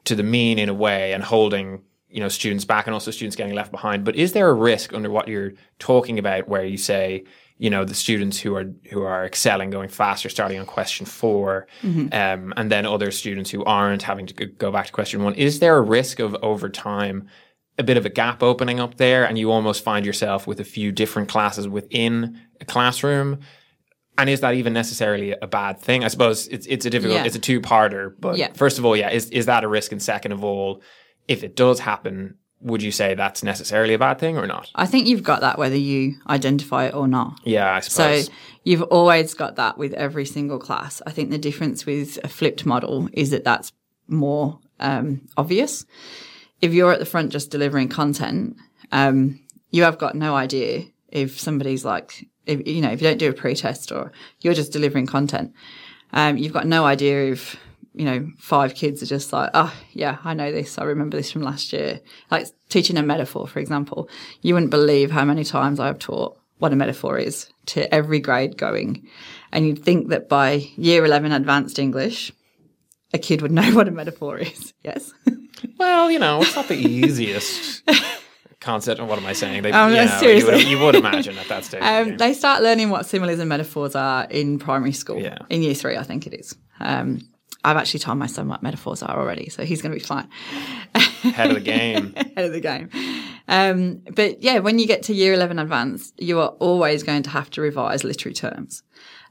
to 0.05 0.15
the 0.15 0.23
mean 0.23 0.59
in 0.59 0.69
a 0.69 0.75
way 0.75 1.13
and 1.13 1.23
holding 1.23 1.83
you 2.09 2.21
know 2.21 2.29
students 2.29 2.65
back 2.65 2.87
and 2.87 2.95
also 2.95 3.11
students 3.11 3.37
getting 3.37 3.55
left 3.55 3.71
behind 3.71 4.03
but 4.03 4.17
is 4.17 4.33
there 4.33 4.49
a 4.49 4.55
risk 4.55 4.95
under 4.95 5.11
what 5.11 5.29
you're 5.29 5.53
talking 5.79 6.19
about 6.19 6.49
where 6.49 6.65
you 6.65 6.79
say 6.79 7.23
you 7.59 7.69
know 7.69 7.85
the 7.85 7.95
students 7.95 8.41
who 8.41 8.55
are 8.55 8.73
who 8.91 9.03
are 9.03 9.27
excelling 9.27 9.69
going 9.69 9.91
faster 9.91 10.31
starting 10.31 10.59
on 10.59 10.65
question 10.65 11.05
4 11.05 11.67
um, 12.13 12.55
and 12.57 12.73
then 12.73 12.87
other 12.87 13.11
students 13.11 13.51
who 13.51 13.63
aren't 13.65 14.03
having 14.03 14.27
to 14.27 14.47
go- 14.47 14.73
back 14.73 14.87
to 14.87 14.93
question 14.93 15.23
1 15.23 15.35
is 15.35 15.59
there 15.59 15.77
a 15.77 15.83
risk 15.83 16.19
of 16.19 16.35
over 16.37 16.71
time 16.71 17.29
a 17.79 17.83
bit 17.83 17.97
of 17.97 18.05
a 18.05 18.11
gap 18.11 18.43
opening 18.43 18.81
up 18.81 18.97
there, 18.97 19.25
and 19.25 19.39
you 19.39 19.51
almost 19.53 19.85
find 19.85 20.05
yourself 20.05 20.47
with 20.47 20.59
a 20.61 20.65
few 20.65 20.91
different 20.93 21.29
classes 21.29 21.69
within 21.69 22.41
a 22.61 22.65
classroom. 22.65 23.39
And 24.17 24.29
is 24.29 24.41
that 24.41 24.55
even 24.55 24.73
necessarily 24.73 25.31
a 25.33 25.47
bad 25.47 25.79
thing? 25.79 26.03
I 26.05 26.09
suppose 26.09 26.49
it's 26.49 26.67
it's 26.67 26.85
a 26.87 26.91
difficult, 26.91 27.19
Yeah. 27.21 27.25
it's 27.25 27.37
a 27.37 27.41
two 27.41 27.61
parter. 27.61 28.13
But 28.19 28.37
Yeah. 28.37 28.53
first 28.55 28.79
of 28.79 28.85
all, 28.85 28.97
yeah, 28.97 29.11
is 29.11 29.31
is 29.31 29.47
that 29.47 29.63
a 29.65 29.69
risk? 29.69 29.93
And 29.93 30.03
second 30.03 30.33
of 30.33 30.43
all, 30.43 30.83
if 31.29 31.45
it 31.45 31.55
does 31.55 31.79
happen, 31.81 32.35
would 32.61 32.83
you 32.83 32.91
say 32.91 33.15
that's 33.15 33.45
necessarily 33.45 33.95
a 33.95 33.99
bad 33.99 34.19
thing 34.19 34.37
or 34.37 34.47
not? 34.49 34.69
I 34.75 34.87
think 34.87 35.07
you've 35.07 35.23
got 35.23 35.43
that 35.43 35.57
whether 35.57 35.77
you 35.77 36.17
identify 36.29 36.87
it 36.87 36.95
or 36.95 37.07
not. 37.07 37.39
Yeah, 37.45 37.73
I 37.73 37.79
suppose. 37.79 38.27
So 38.27 38.33
you've 38.65 38.83
always 38.83 39.35
got 39.35 39.55
that 39.55 39.79
with 39.79 39.93
every 39.93 40.25
single 40.27 40.59
class. 40.59 41.01
I 41.07 41.13
think 41.13 41.31
the 41.31 41.39
difference 41.39 41.87
with 41.87 42.19
a 42.25 42.29
flipped 42.29 42.67
model 42.67 43.09
is 43.13 43.31
that 43.31 43.45
that's 43.45 43.71
more 44.09 44.59
um, 44.81 45.21
obvious. 45.37 45.87
If 46.61 46.73
you're 46.73 46.93
at 46.93 46.99
the 46.99 47.07
front 47.07 47.33
just 47.33 47.51
delivering 47.51 47.89
content, 47.89 48.57
um, 48.93 49.41
you 49.71 49.83
have 49.85 49.99
got 49.99 50.15
no 50.15 50.35
idea 50.35 50.85
if 51.09 51.39
somebody's 51.39 51.85
like, 51.85 52.27
if, 52.47 52.67
you 52.67 52.81
know, 52.81 52.91
if 52.91 53.01
you 53.01 53.09
don't 53.09 53.19
do 53.19 53.31
a 53.31 53.33
pre-test 53.35 53.93
or 53.93 54.13
you're 54.41 54.55
just 54.55 54.73
delivering 54.73 55.07
content, 55.07 55.53
um, 56.13 56.37
you've 56.37 56.53
got 56.53 56.67
no 56.67 56.85
idea 56.85 57.33
if 57.33 57.59
you 57.95 58.05
know 58.05 58.31
five 58.39 58.75
kids 58.75 59.03
are 59.03 59.07
just 59.07 59.33
like, 59.33 59.51
oh 59.55 59.75
yeah, 59.93 60.19
I 60.25 60.35
know 60.35 60.53
this. 60.53 60.79
I 60.79 60.85
remember 60.85 61.17
this 61.17 61.33
from 61.33 61.43
last 61.43 61.73
year. 61.73 62.01
Like 62.31 62.47
teaching 62.69 62.97
a 62.97 63.03
metaphor, 63.03 63.47
for 63.47 63.59
example, 63.59 64.09
you 64.41 64.55
wouldn't 64.55 64.71
believe 64.71 65.11
how 65.11 65.25
many 65.25 65.45
times 65.45 65.81
I've 65.81 65.99
taught 65.99 66.39
what 66.59 66.73
a 66.73 66.77
metaphor 66.77 67.19
is 67.19 67.51
to 67.67 67.93
every 67.95 68.21
grade 68.21 68.57
going, 68.57 69.07
and 69.53 69.67
you'd 69.67 69.85
think 69.85 70.09
that 70.09 70.29
by 70.29 70.69
year 70.77 71.05
eleven 71.05 71.33
advanced 71.33 71.79
English, 71.79 72.33
a 73.13 73.19
kid 73.19 73.43
would 73.43 73.53
know 73.53 73.71
what 73.75 73.89
a 73.89 73.91
metaphor 73.91 74.39
is. 74.39 74.73
Yes. 74.85 75.13
Well, 75.77 76.09
you 76.09 76.21
know, 76.21 76.41
it's 76.43 76.55
not 76.55 76.69
the 76.69 76.77
easiest 76.77 77.83
concept. 78.61 79.01
And 79.01 79.09
what 79.09 79.19
am 79.19 79.27
I 79.27 79.33
saying? 79.33 79.63
They, 79.63 79.73
Oh, 79.73 79.89
you, 79.89 79.95
no, 79.97 80.05
know, 80.05 80.13
you, 80.13 80.19
seriously. 80.21 80.53
would, 80.55 80.63
you 80.69 80.79
would 80.79 80.95
imagine 80.95 81.37
at 81.37 81.49
that 81.49 81.65
stage. 81.65 81.83
Um, 81.83 82.17
they 82.17 82.33
start 82.33 82.63
learning 82.63 82.91
what 82.91 83.07
similes 83.07 83.41
and 83.41 83.49
metaphors 83.49 83.97
are 83.97 84.25
in 84.31 84.61
primary 84.61 84.93
school. 84.93 85.21
Yeah. 85.21 85.39
In 85.51 85.63
year 85.63 85.75
three, 85.75 85.97
I 85.97 86.05
think 86.05 86.27
it 86.29 86.35
is. 86.35 86.55
Um, 86.79 87.29
I've 87.65 87.77
actually 87.77 88.01
told 88.01 88.19
my 88.19 88.27
son 88.29 88.47
what 88.49 88.63
metaphors 88.63 89.03
are 89.03 89.19
already, 89.19 89.49
so 89.49 89.65
he's 89.65 89.83
going 89.83 89.93
to 89.93 89.99
be 89.99 90.05
fine. 90.05 90.29
Head 90.95 91.49
of 91.51 91.55
the 91.57 91.61
game. 91.61 92.15
Head 92.15 92.45
of 92.47 92.53
the 92.53 92.61
game. 92.61 92.89
Um, 93.49 94.03
but 94.15 94.41
yeah, 94.43 94.59
when 94.61 94.79
you 94.79 94.87
get 94.87 95.03
to 95.05 95.15
year 95.15 95.33
11 95.35 95.59
advanced, 95.59 96.15
you 96.21 96.39
are 96.41 96.51
always 96.61 97.03
going 97.03 97.25
to 97.25 97.31
have 97.31 97.51
to 97.51 97.61
revise 97.61 98.05
literary 98.05 98.35
terms. 98.35 98.85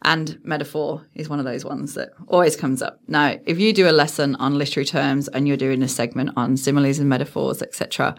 And 0.04 0.40
metaphor 0.44 1.06
is 1.16 1.28
one 1.28 1.40
of 1.40 1.46
those 1.46 1.66
ones 1.66 1.96
that 1.96 2.12
always 2.28 2.56
comes 2.56 2.82
up. 2.82 3.00
Now, 3.08 3.38
if 3.46 3.60
you 3.60 3.74
do 3.74 3.90
a 3.90 3.92
lesson 3.92 4.36
on 4.36 4.58
literary 4.58 4.86
terms 4.86 5.28
and 5.28 5.48
you're 5.48 5.58
doing 5.58 5.82
a 5.82 5.88
segment 5.88 6.32
on 6.36 6.56
similes 6.56 7.00
and 7.00 7.10
metaphors, 7.10 7.62
etc., 7.62 8.16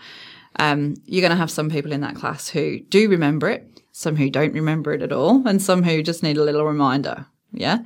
um, 0.57 0.95
you're 1.05 1.23
going 1.23 1.31
to 1.31 1.37
have 1.37 1.51
some 1.51 1.71
people 1.71 1.93
in 1.93 2.01
that 2.01 2.17
class 2.17 2.49
who 2.49 2.81
do 2.81 3.09
remember 3.09 3.49
it, 3.49 3.81
some 3.93 4.17
who 4.17 4.29
don't 4.29 4.53
remember 4.55 4.93
it 4.93 5.03
at 5.03 5.13
all, 5.13 5.47
and 5.47 5.63
some 5.63 5.83
who 5.83 6.03
just 6.03 6.23
need 6.23 6.37
a 6.37 6.45
little 6.45 6.65
reminder. 6.65 7.27
Yeah. 7.53 7.79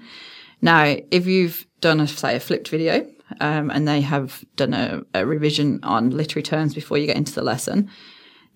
Now, 0.61 0.97
if 1.11 1.27
you've 1.27 1.67
done, 1.81 2.01
a, 2.01 2.09
say, 2.09 2.37
a 2.37 2.41
flipped 2.41 2.69
video, 2.69 3.07
um, 3.41 3.71
and 3.71 3.87
they 3.87 4.01
have 4.01 4.45
done 4.57 4.75
a, 4.75 5.03
a 5.15 5.27
revision 5.27 5.81
on 5.83 6.11
literary 6.11 6.43
terms 6.43 6.75
before 6.75 6.99
you 6.99 7.07
get 7.07 7.17
into 7.17 7.33
the 7.33 7.43
lesson, 7.43 7.91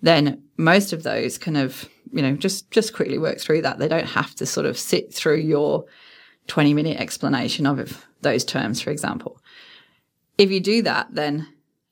then 0.01 0.43
most 0.57 0.93
of 0.93 1.03
those 1.03 1.37
kind 1.37 1.57
of, 1.57 1.89
you 2.11 2.21
know, 2.21 2.35
just 2.35 2.71
just 2.71 2.93
quickly 2.93 3.17
work 3.17 3.39
through 3.39 3.61
that. 3.63 3.79
They 3.79 3.87
don't 3.87 4.07
have 4.07 4.35
to 4.35 4.45
sort 4.45 4.65
of 4.65 4.77
sit 4.77 5.13
through 5.13 5.37
your 5.37 5.85
20 6.47 6.73
minute 6.73 6.99
explanation 6.99 7.65
of 7.65 8.05
those 8.21 8.43
terms, 8.43 8.81
for 8.81 8.89
example. 8.89 9.41
If 10.37 10.51
you 10.51 10.59
do 10.59 10.81
that, 10.83 11.07
then 11.11 11.47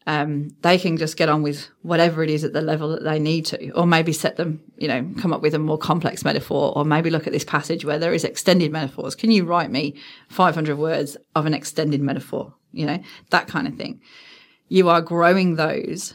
um, 0.07 0.49
they 0.61 0.77
can 0.77 0.97
just 0.97 1.17
get 1.17 1.29
on 1.29 1.41
with 1.41 1.67
whatever 1.81 2.23
it 2.23 2.29
is 2.29 2.43
at 2.43 2.53
the 2.53 2.61
level 2.61 2.89
that 2.89 3.03
they 3.03 3.17
need 3.17 3.45
to, 3.47 3.71
or 3.71 3.87
maybe 3.87 4.13
set 4.13 4.37
them, 4.37 4.61
you 4.77 4.87
know, 4.87 5.09
come 5.17 5.33
up 5.33 5.41
with 5.41 5.55
a 5.55 5.59
more 5.59 5.79
complex 5.79 6.23
metaphor, 6.23 6.73
or 6.75 6.85
maybe 6.85 7.09
look 7.09 7.25
at 7.25 7.33
this 7.33 7.43
passage 7.43 7.85
where 7.85 7.97
there 7.97 8.13
is 8.13 8.23
extended 8.23 8.71
metaphors. 8.71 9.15
Can 9.15 9.31
you 9.31 9.45
write 9.45 9.71
me 9.71 9.95
500 10.29 10.77
words 10.77 11.17
of 11.35 11.45
an 11.45 11.55
extended 11.55 12.01
metaphor? 12.01 12.53
You 12.71 12.85
know, 12.85 12.99
that 13.31 13.47
kind 13.47 13.67
of 13.67 13.75
thing. 13.75 14.01
You 14.67 14.89
are 14.89 15.01
growing 15.01 15.55
those 15.55 16.13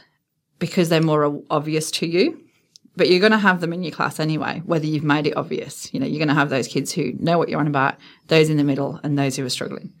because 0.59 0.89
they're 0.89 1.01
more 1.01 1.41
obvious 1.49 1.91
to 1.91 2.07
you. 2.07 2.40
But 2.97 3.09
you're 3.09 3.19
going 3.21 3.31
to 3.31 3.37
have 3.37 3.61
them 3.61 3.71
in 3.71 3.83
your 3.83 3.93
class 3.93 4.19
anyway, 4.19 4.61
whether 4.65 4.85
you've 4.85 5.03
made 5.03 5.25
it 5.27 5.37
obvious. 5.37 5.93
You 5.93 5.99
know, 5.99 6.05
you're 6.05 6.19
going 6.19 6.27
to 6.27 6.33
have 6.33 6.49
those 6.49 6.67
kids 6.67 6.91
who 6.91 7.13
know 7.19 7.37
what 7.37 7.47
you're 7.47 7.59
on 7.59 7.67
about, 7.67 7.95
those 8.27 8.49
in 8.49 8.57
the 8.57 8.63
middle, 8.65 8.99
and 9.03 9.17
those 9.17 9.37
who 9.37 9.45
are 9.45 9.49
struggling. 9.49 9.93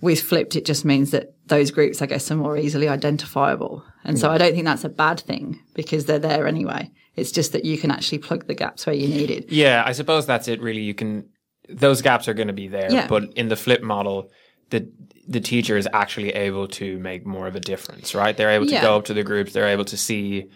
With 0.00 0.20
flipped, 0.22 0.54
it 0.54 0.64
just 0.64 0.84
means 0.84 1.10
that 1.10 1.34
those 1.46 1.70
groups, 1.70 2.02
I 2.02 2.06
guess, 2.06 2.30
are 2.30 2.36
more 2.36 2.56
easily 2.56 2.86
identifiable. 2.88 3.82
And 4.04 4.18
so 4.18 4.30
I 4.30 4.38
don't 4.38 4.52
think 4.52 4.64
that's 4.66 4.84
a 4.84 4.88
bad 4.88 5.18
thing 5.20 5.58
because 5.74 6.04
they're 6.04 6.18
there 6.18 6.46
anyway. 6.46 6.90
It's 7.16 7.32
just 7.32 7.52
that 7.52 7.64
you 7.64 7.78
can 7.78 7.90
actually 7.90 8.18
plug 8.18 8.46
the 8.46 8.54
gaps 8.54 8.86
where 8.86 8.94
you 8.94 9.08
need 9.08 9.30
it. 9.30 9.50
Yeah, 9.50 9.82
I 9.84 9.92
suppose 9.92 10.24
that's 10.26 10.46
it. 10.46 10.60
Really, 10.60 10.82
you 10.82 10.94
can. 10.94 11.28
Those 11.68 12.00
gaps 12.00 12.28
are 12.28 12.34
going 12.34 12.46
to 12.48 12.54
be 12.54 12.68
there, 12.68 12.92
Yeah. 12.92 13.08
but 13.08 13.24
in 13.34 13.48
the 13.48 13.56
flip 13.56 13.82
model, 13.82 14.30
the 14.70 14.88
the 15.26 15.40
teacher 15.40 15.76
is 15.76 15.88
actually 15.92 16.30
able 16.30 16.68
to 16.68 16.98
make 17.00 17.26
more 17.26 17.46
of 17.48 17.56
a 17.56 17.60
difference, 17.60 18.14
right? 18.14 18.36
They're 18.36 18.50
able 18.50 18.66
to 18.66 18.72
Yeah. 18.72 18.82
go 18.82 18.96
up 18.96 19.04
to 19.06 19.14
the 19.14 19.24
groups. 19.24 19.52
They're 19.52 19.68
able 19.68 19.84
to 19.86 19.96
see 19.96 20.46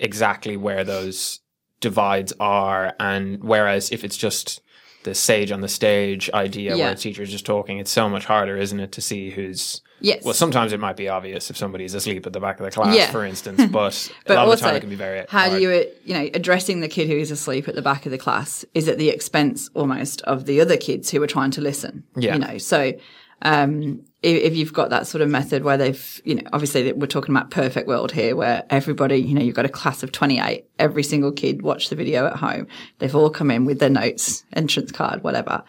exactly 0.00 0.56
where 0.56 0.84
those 0.84 1.40
divides 1.80 2.32
are, 2.40 2.94
and 2.98 3.42
whereas 3.42 3.90
if 3.90 4.04
it's 4.04 4.16
just 4.16 4.60
the 5.04 5.14
sage 5.14 5.50
on 5.50 5.60
the 5.62 5.68
stage 5.68 6.28
idea 6.34 6.76
Yeah. 6.76 6.86
where 6.86 6.94
the 6.94 7.08
is 7.22 7.30
just 7.30 7.46
talking, 7.46 7.78
it's 7.78 7.90
so 7.90 8.08
much 8.08 8.26
harder, 8.26 8.56
isn't 8.58 8.80
it, 8.80 8.92
to 8.92 9.00
see 9.00 9.30
who's 9.30 9.80
Yes. 10.02 10.24
Well, 10.24 10.32
sometimes 10.32 10.72
it 10.72 10.80
might 10.80 10.96
be 10.96 11.10
obvious 11.10 11.50
if 11.50 11.58
somebody's 11.58 11.92
asleep 11.92 12.26
at 12.26 12.32
the 12.32 12.40
back 12.40 12.58
of 12.58 12.64
the 12.64 12.70
class, 12.70 12.96
Yeah. 12.96 13.10
for 13.10 13.22
instance, 13.22 13.60
but, 13.70 14.10
But 14.26 14.32
a 14.32 14.40
lot 14.40 14.48
also, 14.48 14.52
of 14.52 14.58
the 14.60 14.66
time 14.68 14.76
it 14.76 14.80
can 14.80 14.88
be 14.88 14.96
very 14.96 15.26
how 15.28 15.40
hard. 15.40 15.52
do 15.52 15.60
you, 15.60 15.86
you 16.06 16.14
know, 16.14 16.30
addressing 16.32 16.80
the 16.80 16.88
kid 16.88 17.06
who 17.08 17.16
is 17.18 17.30
asleep 17.30 17.68
at 17.68 17.74
the 17.74 17.82
back 17.82 18.06
of 18.06 18.12
the 18.12 18.16
class 18.16 18.64
is 18.72 18.88
at 18.88 18.96
the 18.96 19.10
expense 19.10 19.68
almost 19.74 20.22
of 20.22 20.46
the 20.46 20.58
other 20.58 20.78
kids 20.78 21.10
who 21.10 21.22
are 21.22 21.26
trying 21.26 21.50
to 21.50 21.60
listen. 21.60 22.04
Yeah. 22.16 22.32
You 22.32 22.38
know, 22.40 22.56
so 22.56 22.94
um, 23.42 24.04
if, 24.22 24.54
you've 24.54 24.72
got 24.72 24.90
that 24.90 25.06
sort 25.06 25.22
of 25.22 25.28
method 25.28 25.64
where 25.64 25.78
they've, 25.78 26.20
you 26.24 26.34
know, 26.34 26.42
obviously 26.52 26.92
we're 26.92 27.06
talking 27.06 27.34
about 27.34 27.50
perfect 27.50 27.88
world 27.88 28.12
here, 28.12 28.36
where 28.36 28.64
everybody, 28.68 29.16
you 29.16 29.34
know, 29.34 29.40
you've 29.40 29.54
got 29.54 29.64
a 29.64 29.70
class 29.70 30.02
of 30.02 30.12
28, 30.12 30.66
every 30.78 31.02
single 31.02 31.32
kid 31.32 31.62
watched 31.62 31.90
the 31.90 31.96
video 31.96 32.26
at 32.26 32.36
home. 32.36 32.66
They've 32.98 33.14
all 33.14 33.30
come 33.30 33.50
in 33.50 33.64
with 33.64 33.78
their 33.78 33.90
notes, 33.90 34.44
entrance 34.52 34.92
card, 34.92 35.22
whatever. 35.22 35.64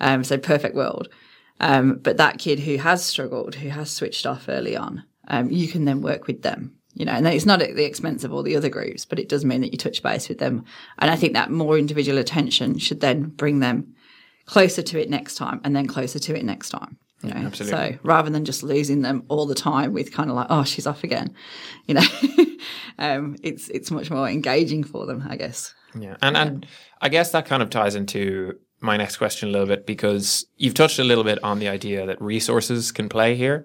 Um, 0.00 0.22
so 0.22 0.38
perfect 0.38 0.76
world. 0.76 1.08
Um, 1.60 1.96
but 1.96 2.18
that 2.18 2.38
kid 2.38 2.60
who 2.60 2.76
has 2.76 3.04
struggled, 3.04 3.56
who 3.56 3.68
has 3.68 3.90
switched 3.90 4.26
off 4.26 4.48
early 4.48 4.76
on, 4.76 5.04
um, 5.26 5.50
you 5.50 5.66
can 5.66 5.84
then 5.84 6.02
work 6.02 6.28
with 6.28 6.42
them. 6.42 6.74
You 6.94 7.04
know, 7.04 7.12
and 7.12 7.26
it's 7.28 7.46
not 7.46 7.62
at 7.62 7.76
the 7.76 7.84
expense 7.84 8.24
of 8.24 8.32
all 8.32 8.42
the 8.42 8.56
other 8.56 8.68
groups, 8.68 9.04
but 9.04 9.20
it 9.20 9.28
does 9.28 9.44
mean 9.44 9.60
that 9.60 9.70
you 9.70 9.78
touch 9.78 10.02
base 10.02 10.28
with 10.28 10.38
them. 10.38 10.64
And 10.98 11.10
I 11.10 11.16
think 11.16 11.34
that 11.34 11.50
more 11.50 11.78
individual 11.78 12.18
attention 12.18 12.78
should 12.78 13.00
then 13.00 13.24
bring 13.24 13.60
them 13.60 13.94
closer 14.46 14.82
to 14.82 15.00
it 15.00 15.10
next 15.10 15.36
time 15.36 15.60
and 15.62 15.76
then 15.76 15.86
closer 15.86 16.18
to 16.18 16.36
it 16.36 16.44
next 16.44 16.70
time. 16.70 16.98
You 17.22 17.30
know, 17.30 17.46
absolutely. 17.46 17.94
so 17.94 17.98
rather 18.04 18.30
than 18.30 18.44
just 18.44 18.62
losing 18.62 19.02
them 19.02 19.24
all 19.28 19.46
the 19.46 19.54
time 19.54 19.92
with 19.92 20.12
kind 20.12 20.30
of 20.30 20.36
like, 20.36 20.46
oh, 20.50 20.62
she's 20.62 20.86
off 20.86 21.02
again, 21.02 21.34
you 21.86 21.94
know, 21.94 22.06
um, 22.98 23.36
it's 23.42 23.68
it's 23.70 23.90
much 23.90 24.10
more 24.10 24.28
engaging 24.28 24.84
for 24.84 25.04
them, 25.04 25.26
I 25.28 25.36
guess. 25.36 25.74
Yeah, 25.98 26.16
and 26.22 26.36
and 26.36 26.66
I 27.00 27.08
guess 27.08 27.32
that 27.32 27.46
kind 27.46 27.62
of 27.62 27.70
ties 27.70 27.96
into 27.96 28.58
my 28.80 28.96
next 28.96 29.16
question 29.16 29.48
a 29.48 29.52
little 29.52 29.66
bit 29.66 29.86
because 29.86 30.46
you've 30.56 30.74
touched 30.74 30.98
a 30.98 31.04
little 31.04 31.24
bit 31.24 31.42
on 31.42 31.58
the 31.58 31.68
idea 31.68 32.06
that 32.06 32.20
resources 32.22 32.92
can 32.92 33.08
play 33.08 33.34
here 33.34 33.64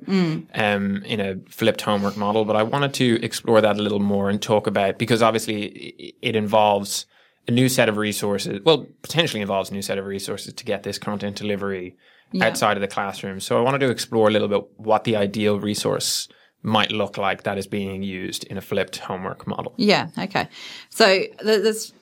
um, 0.56 1.04
in 1.06 1.20
a 1.20 1.36
flipped 1.50 1.82
homework 1.82 2.18
model, 2.18 2.46
but 2.46 2.56
I 2.56 2.64
wanted 2.64 2.94
to 2.96 3.24
explore 3.24 3.62
that 3.62 3.78
a 3.78 3.82
little 3.82 4.00
more 4.00 4.30
and 4.30 4.42
talk 4.42 4.66
about 4.66 4.98
because 4.98 5.22
obviously 5.22 6.16
it 6.22 6.36
involves 6.36 7.06
a 7.48 7.52
new 7.52 7.70
set 7.70 7.90
of 7.90 7.98
resources. 7.98 8.62
Well, 8.64 8.88
potentially 9.02 9.42
involves 9.42 9.70
a 9.70 9.74
new 9.74 9.82
set 9.82 9.98
of 9.98 10.06
resources 10.06 10.54
to 10.54 10.66
get 10.66 10.84
this 10.84 10.98
content 10.98 11.36
delivery 11.36 11.98
outside 12.42 12.78
of 12.78 12.82
the 12.82 12.88
classroom. 12.88 13.40
So 13.40 13.58
I 13.58 13.62
wanted 13.62 13.80
to 13.80 13.90
explore 13.90 14.28
a 14.28 14.32
little 14.32 14.48
bit 14.48 14.64
what 14.78 15.04
the 15.04 15.16
ideal 15.16 15.60
resource 15.60 16.28
might 16.64 16.92
look 16.92 17.18
like 17.18 17.44
that 17.44 17.58
is 17.58 17.68
being 17.68 18.02
used 18.02 18.46
in 18.46 18.58
a 18.58 18.62
flipped 18.62 18.98
homework 18.98 19.46
model. 19.46 19.74
Yeah. 19.78 20.08
Okay. 20.18 20.48
So 20.90 21.06
th- 21.06 21.34
there's 21.42 21.94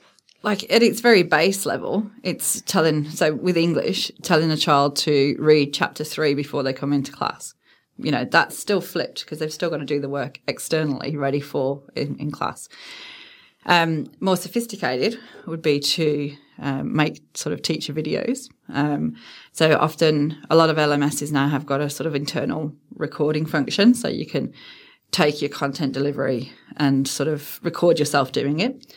like 0.43 0.71
at 0.71 0.83
its 0.83 1.01
very 1.01 1.23
base 1.23 1.65
level, 1.65 2.09
it's 2.23 2.61
telling. 2.61 3.09
So 3.09 3.33
with 3.33 3.57
English, 3.57 4.11
telling 4.21 4.51
a 4.51 4.57
child 4.57 4.95
to 4.97 5.35
read 5.39 5.73
chapter 5.73 6.03
three 6.03 6.33
before 6.33 6.63
they 6.63 6.73
come 6.73 6.93
into 6.93 7.11
class. 7.11 7.53
You 7.97 8.11
know 8.11 8.25
that's 8.25 8.57
still 8.57 8.81
flipped 8.81 9.25
because 9.25 9.39
they've 9.39 9.53
still 9.53 9.69
got 9.69 9.77
to 9.77 9.85
do 9.85 9.99
the 9.99 10.09
work 10.09 10.39
externally, 10.47 11.15
ready 11.17 11.39
for 11.39 11.83
in, 11.95 12.17
in 12.19 12.31
class. 12.31 12.69
Um, 13.65 14.11
more 14.19 14.37
sophisticated 14.37 15.19
would 15.45 15.61
be 15.61 15.79
to 15.79 16.35
um, 16.59 16.95
make 16.95 17.21
sort 17.33 17.53
of 17.53 17.61
teacher 17.61 17.93
videos. 17.93 18.49
Um, 18.69 19.15
so 19.51 19.77
often, 19.77 20.37
a 20.49 20.55
lot 20.55 20.69
of 20.69 20.77
LMSs 20.77 21.31
now 21.31 21.47
have 21.47 21.65
got 21.65 21.81
a 21.81 21.89
sort 21.89 22.07
of 22.07 22.15
internal 22.15 22.73
recording 22.95 23.45
function, 23.45 23.93
so 23.93 24.07
you 24.07 24.25
can 24.25 24.53
take 25.11 25.41
your 25.41 25.49
content 25.49 25.93
delivery 25.93 26.51
and 26.77 27.07
sort 27.07 27.27
of 27.27 27.59
record 27.63 27.99
yourself 27.99 28.31
doing 28.31 28.59
it. 28.59 28.95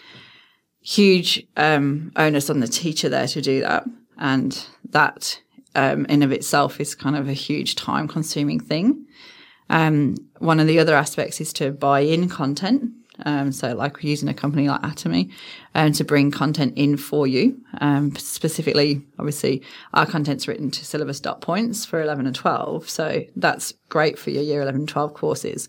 Huge 0.80 1.46
um, 1.56 2.12
onus 2.16 2.50
on 2.50 2.60
the 2.60 2.68
teacher 2.68 3.08
there 3.08 3.26
to 3.28 3.40
do 3.40 3.60
that, 3.60 3.84
and 4.18 4.66
that 4.90 5.40
um, 5.74 6.06
in 6.06 6.22
of 6.22 6.32
itself 6.32 6.80
is 6.80 6.94
kind 6.94 7.16
of 7.16 7.28
a 7.28 7.32
huge 7.32 7.74
time 7.74 8.06
consuming 8.06 8.60
thing. 8.60 9.06
Um, 9.70 10.16
one 10.38 10.60
of 10.60 10.66
the 10.66 10.78
other 10.78 10.94
aspects 10.94 11.40
is 11.40 11.52
to 11.54 11.72
buy 11.72 12.00
in 12.00 12.28
content. 12.28 12.92
Um, 13.24 13.52
so 13.52 13.74
like 13.74 13.96
we're 13.96 14.10
using 14.10 14.28
a 14.28 14.34
company 14.34 14.68
like 14.68 14.82
Atomi 14.82 15.30
um, 15.74 15.92
to 15.92 16.04
bring 16.04 16.30
content 16.30 16.74
in 16.76 16.96
for 16.96 17.26
you. 17.26 17.60
Um, 17.80 18.14
specifically, 18.16 19.02
obviously, 19.18 19.62
our 19.92 20.06
content's 20.06 20.48
written 20.48 20.70
to 20.72 20.84
syllabus 20.84 21.20
dot 21.20 21.40
points 21.40 21.84
for 21.84 22.02
11 22.02 22.26
and 22.26 22.34
12. 22.34 22.88
So 22.88 23.24
that's 23.36 23.72
great 23.88 24.18
for 24.18 24.30
your 24.30 24.42
year 24.42 24.62
11 24.62 24.82
and 24.82 24.88
12 24.88 25.14
courses. 25.14 25.68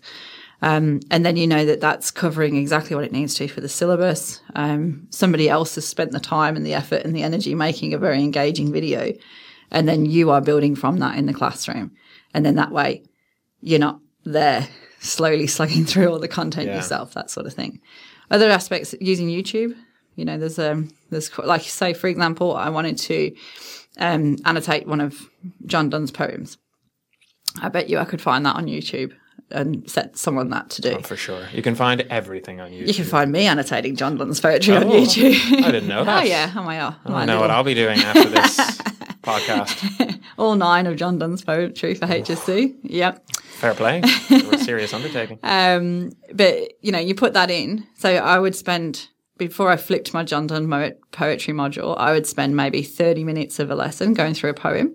Um, 0.62 1.00
and 1.10 1.24
then 1.24 1.36
you 1.36 1.46
know 1.46 1.66
that 1.66 1.80
that's 1.80 2.10
covering 2.10 2.56
exactly 2.56 2.96
what 2.96 3.04
it 3.04 3.12
needs 3.12 3.34
to 3.34 3.48
for 3.48 3.60
the 3.60 3.68
syllabus. 3.68 4.40
Um, 4.54 5.06
somebody 5.10 5.48
else 5.48 5.74
has 5.74 5.86
spent 5.86 6.12
the 6.12 6.20
time 6.20 6.56
and 6.56 6.64
the 6.64 6.74
effort 6.74 7.04
and 7.04 7.14
the 7.14 7.22
energy 7.22 7.54
making 7.54 7.92
a 7.92 7.98
very 7.98 8.22
engaging 8.22 8.72
video. 8.72 9.12
And 9.70 9.88
then 9.88 10.06
you 10.06 10.30
are 10.30 10.40
building 10.40 10.74
from 10.74 10.98
that 10.98 11.18
in 11.18 11.26
the 11.26 11.34
classroom. 11.34 11.92
And 12.32 12.44
then 12.44 12.54
that 12.56 12.72
way 12.72 13.02
you're 13.60 13.80
not 13.80 14.00
there 14.24 14.68
slowly 15.00 15.46
slugging 15.56 15.84
through 15.84 16.10
all 16.10 16.18
the 16.18 16.28
content 16.28 16.66
Yeah. 16.68 16.76
yourself, 16.76 17.14
that 17.14 17.30
sort 17.30 17.46
of 17.46 17.52
thing. 17.54 17.80
Other 18.30 18.50
aspects 18.50 18.94
using 19.00 19.28
YouTube, 19.28 19.74
you 20.16 20.24
know, 20.24 20.38
there's 20.38 20.58
um 20.58 20.90
there's 21.10 21.36
like 21.38 21.62
say 21.62 21.92
for 21.94 22.08
example, 22.08 22.56
I 22.56 22.70
wanted 22.70 22.98
to 22.98 23.34
um, 23.98 24.36
annotate 24.44 24.86
one 24.86 25.00
of 25.00 25.28
John 25.64 25.88
Donne's 25.88 26.10
poems. 26.10 26.58
I 27.62 27.68
bet 27.70 27.88
you 27.88 27.98
I 27.98 28.04
could 28.04 28.20
find 28.20 28.44
that 28.44 28.56
on 28.56 28.66
YouTube 28.66 29.12
and 29.50 29.88
set 29.88 30.16
someone 30.18 30.50
that 30.50 30.68
to 30.70 30.82
do. 30.82 30.96
Oh, 30.98 31.02
for 31.02 31.16
sure. 31.16 31.46
You 31.52 31.62
can 31.62 31.74
find 31.76 32.00
everything 32.10 32.60
on 32.60 32.72
YouTube. 32.72 32.88
You 32.88 32.94
can 32.94 33.04
find 33.04 33.30
me 33.30 33.46
annotating 33.46 33.94
John 33.96 34.16
Donne's 34.16 34.40
poetry 34.40 34.76
on 34.76 34.84
Oh, 34.84 34.90
YouTube. 34.90 35.62
I 35.62 35.70
didn't 35.70 35.86
know 35.88 36.04
that. 36.04 36.22
oh 36.24 36.26
yeah, 36.26 36.52
oh 36.56 36.62
my 36.64 36.76
god, 36.78 36.96
I 37.06 37.24
know 37.24 37.40
what 37.40 37.50
I'll 37.50 37.62
be 37.64 37.74
doing 37.74 37.98
after 38.00 38.28
this 38.28 38.58
podcast. 39.26 40.20
all 40.38 40.54
nine 40.54 40.86
of 40.86 40.96
John 40.96 41.18
Donne's 41.18 41.42
poetry 41.44 41.94
for 41.94 42.06
HSC. 42.06 42.76
Yep. 42.84 43.26
Fair 43.34 43.74
play. 43.74 44.00
a 44.30 44.58
serious 44.58 44.94
undertaking. 44.94 45.38
Um, 45.42 46.12
but 46.32 46.72
you 46.80 46.92
know, 46.92 46.98
you 46.98 47.14
put 47.14 47.32
that 47.34 47.50
in. 47.50 47.86
So 47.96 48.08
I 48.14 48.38
would 48.38 48.54
spend 48.54 49.08
before 49.36 49.70
I 49.70 49.76
flipped 49.76 50.14
my 50.14 50.22
John 50.24 50.46
Donne 50.46 50.94
poetry 51.12 51.52
module, 51.52 51.96
I 51.98 52.12
would 52.12 52.26
spend 52.26 52.56
maybe 52.56 52.82
thirty 52.82 53.24
minutes 53.24 53.58
of 53.58 53.70
a 53.70 53.74
lesson 53.74 54.14
going 54.14 54.34
through 54.34 54.50
a 54.50 54.54
poem, 54.54 54.94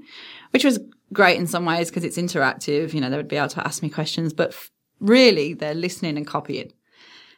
which 0.52 0.64
was 0.64 0.80
great 1.14 1.38
in 1.38 1.48
some 1.48 1.66
ways 1.66 1.90
because 1.90 2.04
it's 2.04 2.18
interactive. 2.18 2.94
You 2.94 3.02
know, 3.02 3.10
they 3.10 3.18
would 3.18 3.28
be 3.28 3.38
able 3.38 3.50
to 3.50 3.66
ask 3.68 3.84
me 3.84 3.90
questions, 3.90 4.34
but 4.34 4.50
f- 4.50 4.72
really 5.00 5.54
they're 5.54 5.74
listening 5.76 6.18
and 6.18 6.26
copying. 6.26 6.72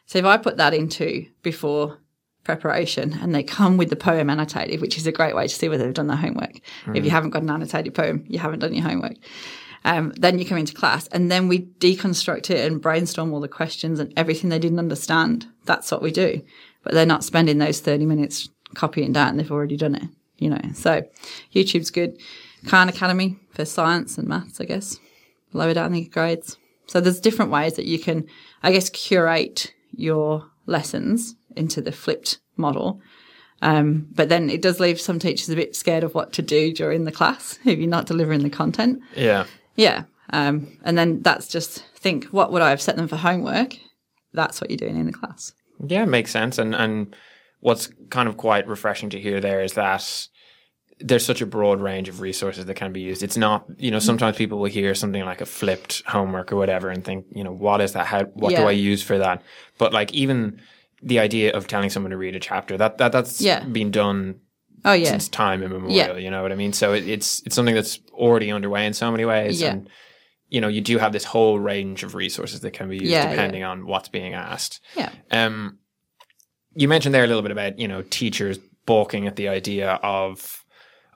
So 0.06 0.18
if 0.18 0.24
I 0.24 0.36
put 0.36 0.58
that 0.58 0.74
into 0.74 1.26
before 1.42 1.98
preparation 2.44 3.18
and 3.20 3.34
they 3.34 3.42
come 3.42 3.76
with 3.76 3.90
the 3.90 3.96
poem 3.96 4.30
annotated, 4.30 4.80
which 4.80 4.96
is 4.96 5.06
a 5.06 5.12
great 5.12 5.34
way 5.34 5.48
to 5.48 5.54
see 5.54 5.68
whether 5.68 5.84
they've 5.84 5.94
done 5.94 6.06
their 6.06 6.16
homework. 6.16 6.60
If 6.94 7.04
you 7.04 7.10
haven't 7.10 7.30
got 7.30 7.42
an 7.42 7.50
annotated 7.50 7.94
poem, 7.94 8.24
you 8.28 8.38
haven't 8.38 8.60
done 8.60 8.74
your 8.74 8.84
homework. 8.84 9.16
Um, 9.84 10.12
then 10.16 10.38
you 10.38 10.46
come 10.46 10.58
into 10.58 10.74
class 10.74 11.06
and 11.08 11.30
then 11.30 11.48
we 11.48 11.60
deconstruct 11.78 12.50
it 12.50 12.64
and 12.64 12.80
brainstorm 12.80 13.32
all 13.32 13.40
the 13.40 13.48
questions 13.48 14.00
and 14.00 14.12
everything 14.16 14.50
they 14.50 14.58
didn't 14.58 14.78
understand. 14.78 15.46
That's 15.64 15.90
what 15.90 16.02
we 16.02 16.10
do. 16.10 16.42
But 16.82 16.94
they're 16.94 17.06
not 17.06 17.24
spending 17.24 17.58
those 17.58 17.80
30 17.80 18.06
minutes 18.06 18.48
copying 18.74 19.12
down. 19.12 19.36
They've 19.36 19.50
already 19.50 19.76
done 19.76 19.94
it, 19.94 20.08
you 20.38 20.50
know. 20.50 20.60
So 20.74 21.02
YouTube's 21.52 21.90
good. 21.90 22.18
Khan 22.66 22.88
Academy 22.88 23.38
for 23.50 23.64
science 23.64 24.16
and 24.16 24.26
maths, 24.26 24.60
I 24.60 24.64
guess. 24.64 24.98
Lower 25.52 25.74
down 25.74 25.92
the 25.92 26.06
grades. 26.06 26.56
So 26.86 27.00
there's 27.00 27.20
different 27.20 27.50
ways 27.50 27.74
that 27.74 27.86
you 27.86 27.98
can, 27.98 28.26
I 28.62 28.72
guess, 28.72 28.90
curate 28.90 29.72
your 29.92 30.50
lessons 30.66 31.34
into 31.56 31.80
the 31.80 31.92
flipped 31.92 32.38
model. 32.56 33.00
Um, 33.62 34.08
but 34.12 34.28
then 34.28 34.50
it 34.50 34.62
does 34.62 34.80
leave 34.80 35.00
some 35.00 35.18
teachers 35.18 35.48
a 35.48 35.56
bit 35.56 35.74
scared 35.74 36.04
of 36.04 36.14
what 36.14 36.32
to 36.34 36.42
do 36.42 36.72
during 36.72 37.04
the 37.04 37.12
class 37.12 37.58
if 37.64 37.78
you're 37.78 37.88
not 37.88 38.06
delivering 38.06 38.42
the 38.42 38.50
content. 38.50 39.00
Yeah. 39.16 39.46
Yeah. 39.76 40.04
Um, 40.30 40.78
and 40.84 40.96
then 40.96 41.22
that's 41.22 41.48
just 41.48 41.84
think, 41.96 42.26
what 42.26 42.52
would 42.52 42.62
I 42.62 42.70
have 42.70 42.82
set 42.82 42.96
them 42.96 43.08
for 43.08 43.16
homework? 43.16 43.76
That's 44.32 44.60
what 44.60 44.70
you're 44.70 44.76
doing 44.76 44.96
in 44.96 45.06
the 45.06 45.12
class. 45.12 45.52
Yeah, 45.86 46.04
makes 46.04 46.30
sense. 46.30 46.58
And 46.58 46.74
and 46.74 47.14
what's 47.60 47.88
kind 48.10 48.28
of 48.28 48.36
quite 48.36 48.68
refreshing 48.68 49.10
to 49.10 49.20
hear 49.20 49.40
there 49.40 49.62
is 49.62 49.72
that 49.74 50.28
there's 51.00 51.24
such 51.24 51.40
a 51.40 51.46
broad 51.46 51.80
range 51.80 52.08
of 52.08 52.20
resources 52.20 52.66
that 52.66 52.74
can 52.74 52.92
be 52.92 53.00
used. 53.00 53.22
It's 53.22 53.36
not, 53.36 53.64
you 53.78 53.90
know, 53.90 53.98
sometimes 53.98 54.36
people 54.36 54.58
will 54.58 54.70
hear 54.70 54.94
something 54.94 55.24
like 55.24 55.40
a 55.40 55.46
flipped 55.46 56.02
homework 56.06 56.52
or 56.52 56.56
whatever 56.56 56.88
and 56.88 57.04
think, 57.04 57.26
you 57.34 57.42
know, 57.42 57.52
what 57.52 57.80
is 57.80 57.92
that? 57.92 58.06
How 58.06 58.24
what 58.24 58.54
do 58.54 58.62
I 58.62 58.72
use 58.72 59.02
for 59.02 59.18
that? 59.18 59.42
But 59.78 59.92
like 59.92 60.12
even 60.12 60.60
the 61.04 61.18
idea 61.20 61.52
of 61.52 61.66
telling 61.66 61.90
someone 61.90 62.10
to 62.10 62.16
read 62.16 62.34
a 62.34 62.40
chapter, 62.40 62.76
that, 62.78 62.98
that 62.98 63.12
that's 63.12 63.40
Yeah. 63.40 63.62
been 63.64 63.90
done 63.90 64.40
Oh, 64.86 64.92
yeah. 64.92 65.10
since 65.10 65.28
time 65.28 65.62
immemorial. 65.62 65.94
Yeah. 65.96 66.16
You 66.16 66.30
know 66.30 66.42
what 66.42 66.50
I 66.52 66.56
mean? 66.56 66.72
So 66.72 66.92
it, 66.92 67.06
it's 67.08 67.40
it's 67.46 67.54
something 67.54 67.74
that's 67.74 68.00
already 68.12 68.50
underway 68.50 68.84
in 68.86 68.92
so 68.94 69.10
many 69.10 69.24
ways. 69.24 69.60
Yeah. 69.60 69.72
And 69.72 69.88
you 70.48 70.60
know, 70.60 70.68
you 70.68 70.80
do 70.82 70.98
have 70.98 71.12
this 71.12 71.24
whole 71.24 71.58
range 71.58 72.02
of 72.04 72.14
resources 72.14 72.60
that 72.60 72.72
can 72.72 72.88
be 72.88 72.96
used 72.96 73.10
Yeah, 73.10 73.30
depending 73.30 73.64
on 73.64 73.86
what's 73.86 74.08
being 74.08 74.34
asked. 74.34 74.80
Yeah. 74.96 75.10
Um, 75.30 75.78
you 76.76 76.86
mentioned 76.88 77.14
there 77.14 77.24
a 77.24 77.26
little 77.26 77.42
bit 77.42 77.50
about 77.52 77.78
you 77.78 77.88
know 77.88 78.02
teachers 78.02 78.58
balking 78.86 79.26
at 79.26 79.36
the 79.36 79.48
idea 79.48 79.92
of 80.02 80.64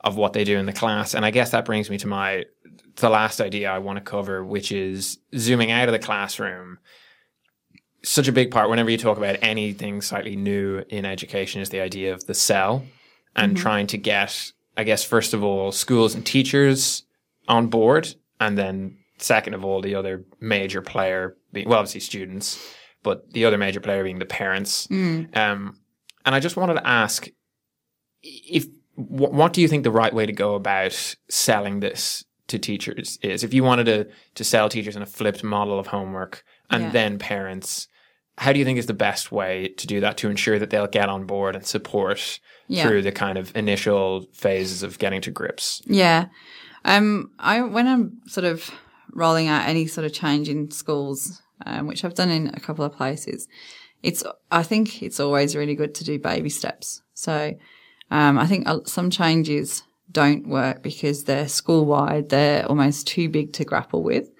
of 0.05 0.17
what 0.17 0.33
they 0.33 0.45
do 0.45 0.57
in 0.59 0.67
the 0.67 0.73
class, 0.73 1.15
and 1.15 1.25
I 1.25 1.31
guess 1.31 1.51
that 1.51 1.65
brings 1.65 1.91
me 1.91 1.99
to 1.99 2.07
my 2.07 2.45
the 2.97 3.11
last 3.11 3.41
idea 3.41 3.71
I 3.71 3.79
want 3.79 3.97
to 3.99 4.05
cover, 4.05 4.45
which 4.45 4.73
is 4.73 5.19
zooming 5.37 5.71
out 5.71 5.89
of 5.89 5.93
the 5.93 5.99
classroom. 5.99 6.79
Such 8.09 8.27
a 8.27 8.33
big 8.33 8.51
part 8.51 8.71
whenever 8.71 8.89
you 8.89 8.97
talk 8.97 9.19
about 9.19 9.37
anything 9.43 10.01
slightly 10.01 10.35
new 10.35 10.83
in 10.89 11.05
education 11.05 11.61
is 11.61 11.69
the 11.69 11.81
idea 11.81 12.15
of 12.15 12.25
the 12.25 12.33
sell 12.33 12.87
and 13.37 13.55
trying 13.55 13.87
to 13.89 13.99
get, 13.99 14.51
I 14.79 14.85
guess, 14.85 15.05
first 15.05 15.35
of 15.35 15.45
all, 15.45 15.73
schools 15.73 16.15
and 16.15 16.25
teachers 16.25 17.03
on 17.49 17.67
board, 17.67 18.15
and 18.41 18.57
then 18.57 18.97
second 19.19 19.53
of 19.53 19.63
all, 19.63 19.83
the 19.83 19.95
other 19.95 20.25
major 20.41 20.81
player 20.81 21.37
being, 21.53 21.69
well, 21.69 21.81
obviously 21.81 22.01
students, 22.01 22.59
but 23.03 23.31
the 23.33 23.45
other 23.45 23.59
major 23.59 23.79
player 23.79 24.03
being 24.03 24.19
the 24.19 24.25
parents. 24.25 24.89
Um, 24.91 25.77
and 26.25 26.35
I 26.35 26.41
just 26.41 26.57
wanted 26.57 26.75
to 26.75 26.87
ask 26.87 27.29
if 28.23 28.65
wh- 28.95 29.33
what 29.33 29.53
do 29.53 29.61
you 29.61 29.69
think 29.69 29.85
the 29.85 29.91
right 29.91 30.15
way 30.15 30.25
to 30.25 30.33
go 30.33 30.55
about 30.55 31.15
selling 31.29 31.81
this 31.81 32.25
to 32.47 32.59
teachers 32.59 33.19
is? 33.23 33.45
If 33.45 33.53
you 33.53 33.63
wanted 33.65 33.85
to 33.85 34.09
to 34.37 34.45
sell 34.45 34.71
teachers 34.71 34.97
in 34.97 35.03
a 35.03 35.07
flipped 35.07 35.45
model 35.45 35.79
of 35.79 35.89
homework 35.89 36.43
and 36.71 36.85
Yeah. 36.85 36.91
then 36.91 37.19
parents, 37.19 37.87
how 38.39 38.53
do 38.53 38.59
you 38.59 38.65
think 38.65 38.79
is 38.79 38.87
the 38.87 38.95
best 38.95 39.31
way 39.33 39.69
to 39.77 39.87
do 39.87 40.01
that 40.01 40.17
to 40.19 40.31
ensure 40.31 40.59
that 40.59 40.71
they'll 40.71 40.87
get 40.87 41.09
on 41.09 41.27
board 41.27 41.55
and 41.57 41.67
support 41.67 42.41
Yeah. 42.69 42.85
through 42.87 43.03
the 43.03 43.13
kind 43.13 43.37
of 43.39 43.55
initial 43.57 44.27
phases 44.33 44.83
of 44.83 44.99
getting 44.99 45.21
to 45.23 45.31
grips? 45.31 45.83
Yeah. 45.87 46.27
Um, 46.85 47.31
I 47.39 47.61
when 47.63 47.87
I'm 47.87 48.19
sort 48.27 48.45
of 48.45 48.71
rolling 49.13 49.49
out 49.49 49.69
any 49.69 49.87
sort 49.87 50.05
of 50.07 50.13
change 50.13 50.49
in 50.49 50.71
schools, 50.71 51.43
um, 51.67 51.87
which 51.87 52.05
I've 52.05 52.15
done 52.15 52.31
in 52.31 52.49
a 52.55 52.61
couple 52.61 52.85
of 52.85 52.93
places, 52.93 53.49
it's 54.03 54.23
I 54.51 54.63
think 54.63 55.03
it's 55.03 55.19
always 55.21 55.57
really 55.57 55.75
good 55.75 55.95
to 55.97 56.05
do 56.05 56.19
baby 56.19 56.49
steps. 56.51 57.03
So 57.15 57.55
um, 58.11 58.39
I 58.39 58.47
think 58.47 58.67
some 58.87 59.11
changes 59.11 59.83
don't 60.11 60.49
work 60.49 60.83
because 60.83 61.25
they're 61.25 61.49
school 61.49 61.85
wide; 61.85 62.29
they're 62.29 62.65
almost 62.67 63.07
too 63.09 63.29
big 63.29 63.53
to 63.55 63.65
grapple 63.65 64.03
with. 64.05 64.31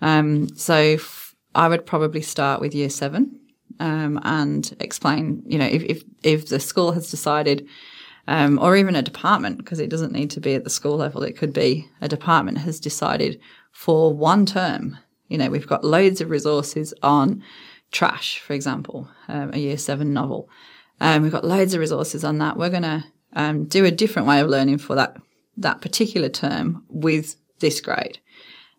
Um, 0.00 0.48
so 0.56 0.74
f- 0.74 1.34
I 1.54 1.66
would 1.68 1.84
probably 1.84 2.22
start 2.22 2.60
with 2.60 2.74
year 2.74 2.88
seven 2.88 3.39
um, 3.80 4.20
and 4.22 4.76
explain. 4.78 5.42
You 5.46 5.58
know, 5.58 5.66
if 5.66 5.82
if, 5.82 6.04
if 6.22 6.48
the 6.48 6.60
school 6.60 6.92
has 6.92 7.10
decided 7.10 7.66
um, 8.28 8.58
or 8.60 8.76
even 8.76 8.94
a 8.94 9.02
department, 9.02 9.58
because 9.58 9.80
it 9.80 9.90
doesn't 9.90 10.12
need 10.12 10.30
to 10.30 10.40
be 10.40 10.54
at 10.54 10.62
the 10.62 10.70
school 10.70 10.96
level. 10.96 11.22
It 11.22 11.36
could 11.36 11.52
be 11.52 11.88
a 12.00 12.08
department 12.08 12.58
has 12.58 12.78
decided 12.78 13.40
for 13.72 14.14
one 14.14 14.46
term. 14.46 14.98
You 15.28 15.38
know, 15.38 15.50
we've 15.50 15.66
got 15.66 15.84
loads 15.84 16.20
of 16.20 16.30
resources 16.30 16.94
on 17.02 17.42
trash, 17.90 18.38
for 18.38 18.52
example, 18.52 19.08
um, 19.28 19.50
a 19.52 19.58
year 19.58 19.76
seven 19.76 20.12
novel. 20.12 20.48
Um, 21.00 21.22
we've 21.22 21.32
got 21.32 21.44
loads 21.44 21.74
of 21.74 21.80
resources 21.80 22.24
on 22.24 22.38
that. 22.38 22.56
We're 22.56 22.70
going 22.70 22.82
to 22.82 23.04
um, 23.32 23.64
do 23.64 23.84
a 23.84 23.90
different 23.90 24.28
way 24.28 24.40
of 24.40 24.48
learning 24.48 24.78
for 24.78 24.94
that 24.94 25.16
that 25.56 25.80
particular 25.80 26.28
term 26.28 26.84
with 26.88 27.36
this 27.58 27.80
grade. 27.80 28.18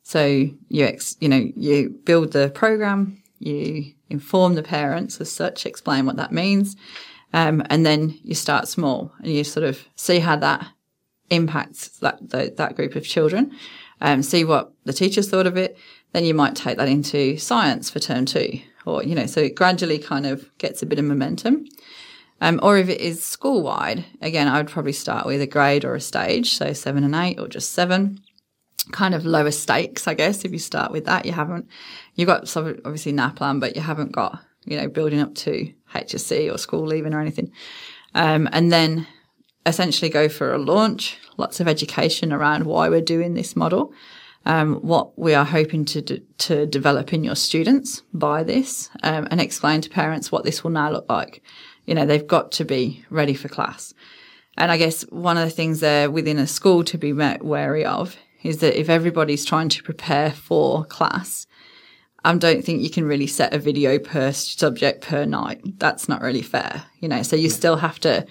So 0.03 0.25
you 0.69 0.85
ex, 0.85 1.15
you 1.19 1.29
know 1.29 1.51
you 1.55 1.89
build 2.05 2.31
the 2.31 2.49
program, 2.49 3.21
you 3.39 3.93
inform 4.12 4.56
the 4.56 4.63
parents 4.63 5.19
as 5.21 5.32
such, 5.32 5.65
explain 5.65 6.06
what 6.06 6.17
that 6.17 6.32
means, 6.32 6.76
um, 7.34 7.63
and 7.69 7.86
then 7.86 8.19
you 8.24 8.36
start 8.36 8.67
small 8.67 9.13
and 9.19 9.32
you 9.32 9.43
sort 9.43 9.65
of 9.65 9.86
see 9.95 10.19
how 10.19 10.36
that 10.36 10.67
impacts 11.30 11.88
that 12.00 12.30
the, 12.30 12.54
that 12.58 12.76
group 12.76 12.95
of 12.95 13.06
children. 13.06 13.52
Um, 14.02 14.24
see 14.24 14.43
what 14.43 14.74
the 14.84 14.93
teachers 14.93 15.30
thought 15.30 15.47
of 15.47 15.58
it. 15.58 15.78
Then 16.12 16.26
you 16.26 16.34
might 16.34 16.56
take 16.56 16.78
that 16.78 16.89
into 16.89 17.38
science 17.38 17.89
for 17.89 18.00
term 18.00 18.26
two, 18.26 18.60
or 18.86 19.04
you 19.04 19.15
know, 19.15 19.28
so 19.28 19.41
it 19.41 19.56
gradually 19.56 20.00
kind 20.00 20.26
of 20.26 20.50
gets 20.58 20.82
a 20.82 20.86
bit 20.86 21.00
of 21.00 21.06
momentum. 21.06 21.65
Um, 22.41 22.60
or 22.63 22.78
if 22.78 22.89
it 22.89 23.00
is 23.00 23.24
school 23.24 23.62
wide, 23.62 24.04
again, 24.19 24.47
I 24.47 24.58
would 24.58 24.67
probably 24.67 24.93
start 24.93 25.28
with 25.28 25.41
a 25.41 25.47
grade 25.47 25.86
or 25.86 25.93
a 25.93 26.02
stage, 26.02 26.56
so 26.56 26.74
seven 26.74 27.04
and 27.04 27.13
eight, 27.13 27.39
or 27.39 27.47
just 27.47 27.71
seven. 27.71 28.19
Kind 28.91 29.13
of 29.13 29.26
lower 29.26 29.52
stakes, 29.52 30.08
I 30.08 30.13
guess. 30.13 30.44
If 30.46 30.52
you 30.52 30.60
start 30.60 30.91
with 30.91 31.06
that, 31.06 31.26
you 31.26 31.32
haven't, 31.32 31.67
you've 32.15 32.28
got 32.28 32.48
some, 32.48 32.80
obviously 32.86 33.13
NAPLAN, 33.13 33.60
but 33.60 33.76
you 33.76 33.82
haven't 33.82 34.12
got, 34.12 34.39
you 34.65 34.78
know, 34.78 34.88
building 34.88 35.20
up 35.20 35.36
to 35.36 35.72
HSC 35.94 36.54
or 36.54 36.58
school 36.58 36.86
leaving 36.86 37.13
or 37.13 37.22
anything. 37.22 37.52
Um, 38.15 38.50
and 38.52 38.72
then 38.72 39.08
essentially 39.65 40.10
go 40.10 40.28
for 40.28 40.54
a 40.54 40.58
launch, 40.58 41.17
lots 41.38 41.60
of 41.60 41.67
education 41.67 42.34
around 42.34 42.65
why 42.65 42.89
we're 42.89 43.02
doing 43.02 43.34
this 43.34 43.56
model. 43.56 43.94
um, 44.46 44.76
what 44.78 45.17
we 45.17 45.34
are 45.34 45.46
hoping 45.46 45.86
to 45.86 46.02
to 46.20 46.65
develop 46.65 47.13
in 47.13 47.24
your 47.24 47.36
students 47.36 48.02
by 48.13 48.44
this, 48.44 48.89
um, 49.04 49.28
and 49.30 49.39
explain 49.39 49.82
to 49.82 49.89
parents 49.89 50.32
what 50.32 50.44
this 50.44 50.63
will 50.63 50.72
now 50.72 50.91
look 50.91 51.06
like. 51.10 51.44
You 51.86 51.96
know, 51.96 52.06
they've 52.06 52.26
got 52.26 52.52
to 52.54 52.65
be 52.65 53.06
ready 53.10 53.34
for 53.34 53.50
class. 53.50 53.94
And 54.58 54.72
I 54.72 54.78
guess 54.78 55.04
one 55.10 55.38
of 55.38 55.46
the 55.46 55.56
things 55.56 55.80
there 55.80 56.12
within 56.12 56.38
a 56.38 56.48
school 56.48 56.84
to 56.86 56.98
be 56.98 57.13
wary 57.13 57.86
of 57.86 58.15
is 58.43 58.58
that 58.58 58.80
if 58.80 58.89
everybody's 58.89 59.45
trying 59.45 59.69
to 59.69 59.84
prepare 59.84 60.32
for 60.32 60.86
class, 60.86 61.47
I 62.23 62.36
don't 62.36 62.63
think 62.63 62.82
you 62.82 62.89
can 62.89 63.06
really 63.06 63.27
set 63.27 63.54
a 63.54 63.60
video 63.60 63.97
per 63.97 64.32
subject 64.32 65.01
per 65.01 65.25
night. 65.25 65.80
That's 65.80 66.08
not 66.08 66.21
really 66.21 66.43
fair, 66.43 66.84
you 66.99 67.08
know. 67.08 67.23
So 67.23 67.36
you 67.36 67.49
still 67.49 67.77
have 67.77 67.99
to 68.01 68.25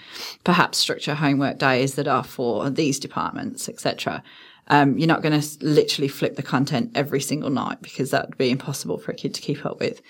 perhaps 0.44 0.78
structure 0.78 1.14
homework 1.14 1.58
days 1.58 1.96
that 1.96 2.06
are 2.06 2.22
for 2.22 2.70
these 2.70 3.00
departments, 3.00 3.68
etc. 3.68 4.22
Um, 4.68 4.96
you're 4.96 5.08
not 5.08 5.22
going 5.22 5.40
to 5.40 5.64
literally 5.64 6.06
flip 6.06 6.36
the 6.36 6.42
content 6.42 6.92
every 6.94 7.20
single 7.20 7.50
night 7.50 7.82
because 7.82 8.12
that 8.12 8.28
would 8.28 8.38
be 8.38 8.50
impossible 8.50 8.98
for 8.98 9.10
a 9.10 9.16
kid 9.16 9.34
to 9.34 9.40
keep 9.40 9.66
up 9.66 9.80
with. 9.80 10.00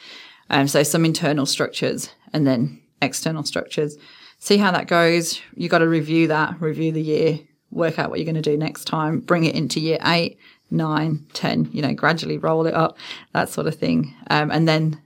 Um, 0.50 0.68
so 0.68 0.82
some 0.82 1.06
internal 1.06 1.46
structures 1.46 2.10
and 2.34 2.46
then 2.46 2.82
external 3.00 3.44
structures. 3.44 3.96
See 4.38 4.58
how 4.58 4.72
that 4.72 4.88
goes. 4.88 5.40
You've 5.54 5.70
got 5.70 5.78
to 5.78 5.88
review 5.88 6.28
that, 6.28 6.60
review 6.60 6.92
the 6.92 7.02
year, 7.02 7.40
work 7.70 7.98
out 7.98 8.10
what 8.10 8.18
you're 8.18 8.30
going 8.30 8.34
to 8.34 8.42
do 8.42 8.56
next 8.56 8.84
time, 8.84 9.20
bring 9.20 9.44
it 9.44 9.54
into 9.54 9.80
year 9.80 9.98
eight, 10.04 10.38
nine, 10.70 11.26
ten, 11.32 11.68
you 11.72 11.82
know, 11.82 11.92
gradually 11.92 12.38
roll 12.38 12.66
it 12.66 12.74
up, 12.74 12.96
that 13.32 13.48
sort 13.48 13.66
of 13.66 13.74
thing. 13.74 14.14
Um, 14.30 14.50
and 14.50 14.66
then, 14.68 15.00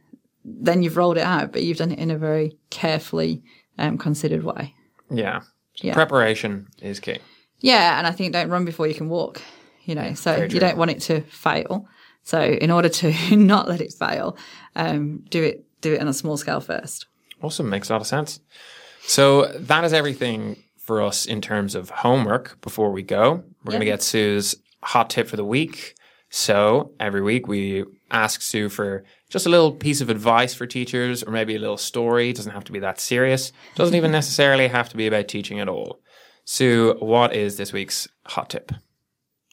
then 0.45 0.83
you've 0.83 0.97
rolled 0.97 1.17
it 1.17 1.23
out, 1.25 1.53
but 1.53 1.63
you've 1.63 1.79
done 1.79 1.93
it 1.93 1.99
in 1.99 2.11
a 2.11 2.19
very 2.19 2.57
carefully 2.71 3.43
um, 3.79 3.99
considered 3.99 4.45
way. 4.45 4.75
Yeah. 5.11 5.43
yeah. 5.77 5.95
Preparation 5.95 6.69
is 6.81 7.01
key. 7.01 7.19
Yeah. 7.61 7.99
And 7.99 8.07
I 8.07 8.11
think 8.11 8.33
don't 8.33 8.51
run 8.51 8.65
before 8.65 8.87
you 8.87 8.95
can 8.95 9.09
walk, 9.09 9.43
you 9.85 9.95
know, 9.95 10.15
so 10.15 10.43
you 10.45 10.61
don't 10.61 10.77
want 10.77 10.91
it 10.91 11.01
to 11.03 11.21
fail. 11.23 11.87
So 12.23 12.41
in 12.41 12.71
order 12.71 12.89
to 12.89 13.37
not 13.37 13.69
let 13.69 13.81
it 13.81 13.93
fail, 13.93 14.37
um, 14.75 15.25
do 15.29 15.43
it, 15.43 15.65
do 15.81 15.95
it 15.95 16.01
on 16.01 16.09
a 16.09 16.15
small 16.15 16.37
scale 16.37 16.61
first. 16.61 17.07
Awesome. 17.43 17.69
Makes 17.69 17.91
a 17.91 17.93
lot 17.93 18.01
of 18.01 18.07
sense. 18.07 18.41
So 19.03 19.47
that 19.59 19.85
is 19.85 19.93
everything 19.93 20.57
for 20.85 21.03
us 21.03 21.27
in 21.27 21.41
terms 21.41 21.75
of 21.75 21.91
homework 21.91 22.61
before 22.61 22.93
we 22.93 23.03
go. 23.03 23.43
We're 23.65 23.73
going 23.73 23.81
to 23.81 23.87
get 23.87 24.03
Sue's 24.03 24.55
hot 24.83 25.11
tip 25.11 25.27
for 25.29 25.37
the 25.37 25.45
week. 25.45 25.97
So 26.29 26.93
every 27.01 27.23
week 27.23 27.49
we 27.49 27.85
ask 28.11 28.43
Sue 28.43 28.69
for 28.69 29.05
just 29.31 29.47
a 29.47 29.49
little 29.49 29.73
piece 29.73 30.01
of 30.01 30.11
advice 30.11 30.53
for 30.53 30.67
teachers 30.67 31.23
or 31.23 31.31
maybe 31.31 31.57
a 31.57 31.59
little 31.59 31.79
story. 31.79 32.31
It 32.31 32.37
doesn't 32.37 32.53
have 32.53 32.65
to 32.65 32.73
be 32.73 32.81
that 32.81 33.01
serious. 33.01 33.49
It 33.49 33.77
doesn't 33.77 33.95
even 33.95 34.13
necessarily 34.13 34.69
have 34.69 34.89
to 34.91 34.97
be 34.97 35.07
about 35.07 35.29
teaching 35.29 35.59
at 35.59 35.69
all. 35.69 36.01
Sue, 36.45 36.97
what 36.99 37.35
is 37.35 37.57
this 37.57 37.73
week's 37.73 38.07
hot 38.27 38.51
tip? 38.51 38.73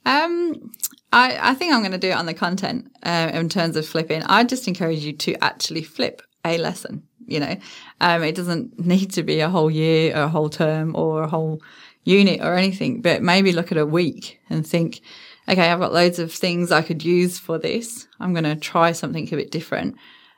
Um, 0.06 0.72
I, 1.14 1.52
I 1.52 1.54
think 1.54 1.74
I'm 1.74 1.82
going 1.82 1.92
to 1.92 1.98
do 1.98 2.10
it 2.10 2.18
on 2.18 2.26
the 2.26 2.34
content 2.34 2.92
uh, 3.04 3.32
in 3.34 3.48
terms 3.48 3.76
of 3.76 3.88
flipping. 3.88 4.24
I 4.24 4.44
just 4.44 4.68
encourage 4.68 5.00
you 5.06 5.14
to 5.14 5.42
actually 5.44 5.84
flip 5.84 6.22
a 6.44 6.58
lesson. 6.58 7.04
You 7.28 7.40
know, 7.40 7.58
um, 8.00 8.24
it 8.24 8.36
doesn't 8.36 8.80
need 8.86 9.12
to 9.12 9.24
be 9.24 9.40
a 9.40 9.50
whole 9.50 9.72
year, 9.72 10.16
or 10.16 10.24
a 10.24 10.30
whole 10.30 10.50
term, 10.50 10.96
or 10.96 11.24
a 11.24 11.28
whole 11.28 11.62
unit 12.04 12.42
or 12.42 12.56
anything, 12.56 13.02
but 13.02 13.22
maybe 13.22 13.52
look 13.52 13.72
at 13.72 13.78
a 13.78 13.86
week 13.86 14.40
and 14.50 14.66
think, 14.66 15.02
okay, 15.48 15.70
I've 15.70 15.80
got 15.80 15.94
loads 15.94 16.20
of 16.20 16.32
things 16.32 16.72
I 16.72 16.82
could 16.82 17.04
use 17.04 17.38
for 17.38 17.58
this. 17.58 18.08
I'm 18.20 18.34
going 18.34 18.44
to 18.44 18.56
try 18.56 18.92
something 18.92 19.28
a 19.28 19.38
bit 19.38 19.52
different. 19.52 19.96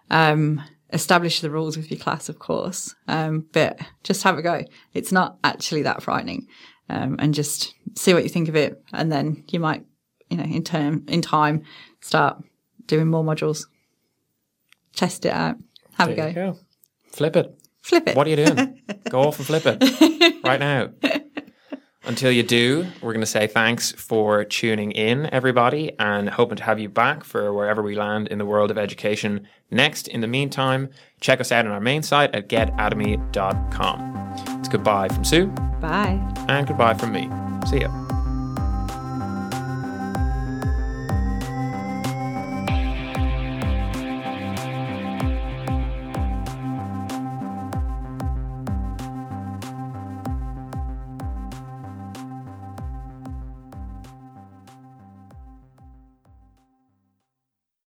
Um, 0.10 0.62
establish 0.91 1.39
the 1.39 1.50
rules 1.50 1.78
with 1.78 1.89
your 1.89 2.00
class, 2.00 2.30
of 2.30 2.39
course, 2.39 2.96
um, 3.08 3.46
but 3.52 3.80
just 4.04 4.24
have 4.24 4.38
a 4.38 4.41
go. 4.41 4.63
It's 4.93 5.12
not 5.12 5.38
actually 5.43 5.84
that 5.84 6.04
frightening, 6.04 6.48
um, 6.89 7.15
and 7.19 7.34
just 7.34 7.74
see 7.96 8.13
what 8.13 8.24
you 8.24 8.30
think 8.30 8.50
of 8.50 8.56
it, 8.56 8.82
and 8.91 9.12
then 9.12 9.43
you 9.50 9.60
might, 9.60 9.86
you 10.30 10.38
know, 10.38 10.43
in 10.43 10.63
term 10.63 11.06
in 11.08 11.22
time, 11.22 11.63
start 12.02 12.43
doing 12.86 13.08
more 13.08 13.24
modules. 13.24 13.65
Test 14.96 15.26
it 15.26 15.34
out. 15.34 15.56
Have 15.93 16.15
there 16.15 16.28
a 16.28 16.34
go. 16.34 16.52
go. 16.52 16.60
Flip 17.13 17.36
it. 17.36 17.56
Flip 17.82 18.08
it. 18.08 18.15
What 18.15 18.28
are 18.28 18.30
you 18.30 18.38
doing? 18.38 18.82
go 19.10 19.21
off 19.21 19.38
and 19.38 19.45
flip 19.45 19.63
it 19.65 20.43
right 20.43 20.60
now. 20.60 20.89
Until 22.06 22.32
you 22.32 22.43
do, 22.43 22.86
we're 23.02 23.13
going 23.13 23.21
to 23.21 23.26
say 23.26 23.47
thanks 23.47 23.93
for 23.93 24.43
tuning 24.43 24.91
in, 24.91 25.34
everybody, 25.34 25.93
and 25.99 26.30
hoping 26.30 26.58
to 26.58 26.63
have 26.63 26.78
you 26.78 26.89
back 26.89 27.23
for 27.23 27.54
wherever 27.54 27.82
we 27.82 27.95
land 27.95 28.28
in 28.28 28.39
the 28.39 28.45
world 28.45 28.71
of 28.71 28.78
education 28.78 29.47
next. 29.71 30.10
In 30.10 30.19
the 30.19 30.28
meantime, 30.28 30.89
check 31.21 31.39
us 31.39 31.52
out 31.52 31.65
on 31.65 31.71
our 31.71 31.80
main 31.80 32.04
site 32.04 32.36
at 32.36 32.49
getatomi.com. 32.49 34.34
It's 34.60 34.67
goodbye 34.67 35.08
from 35.08 35.23
Sue. 35.23 35.47
Bye. 35.80 36.19
And 36.49 36.67
goodbye 36.67 36.95
from 36.95 37.13
me. 37.13 37.30
See 37.67 37.80
ya. 37.80 38.03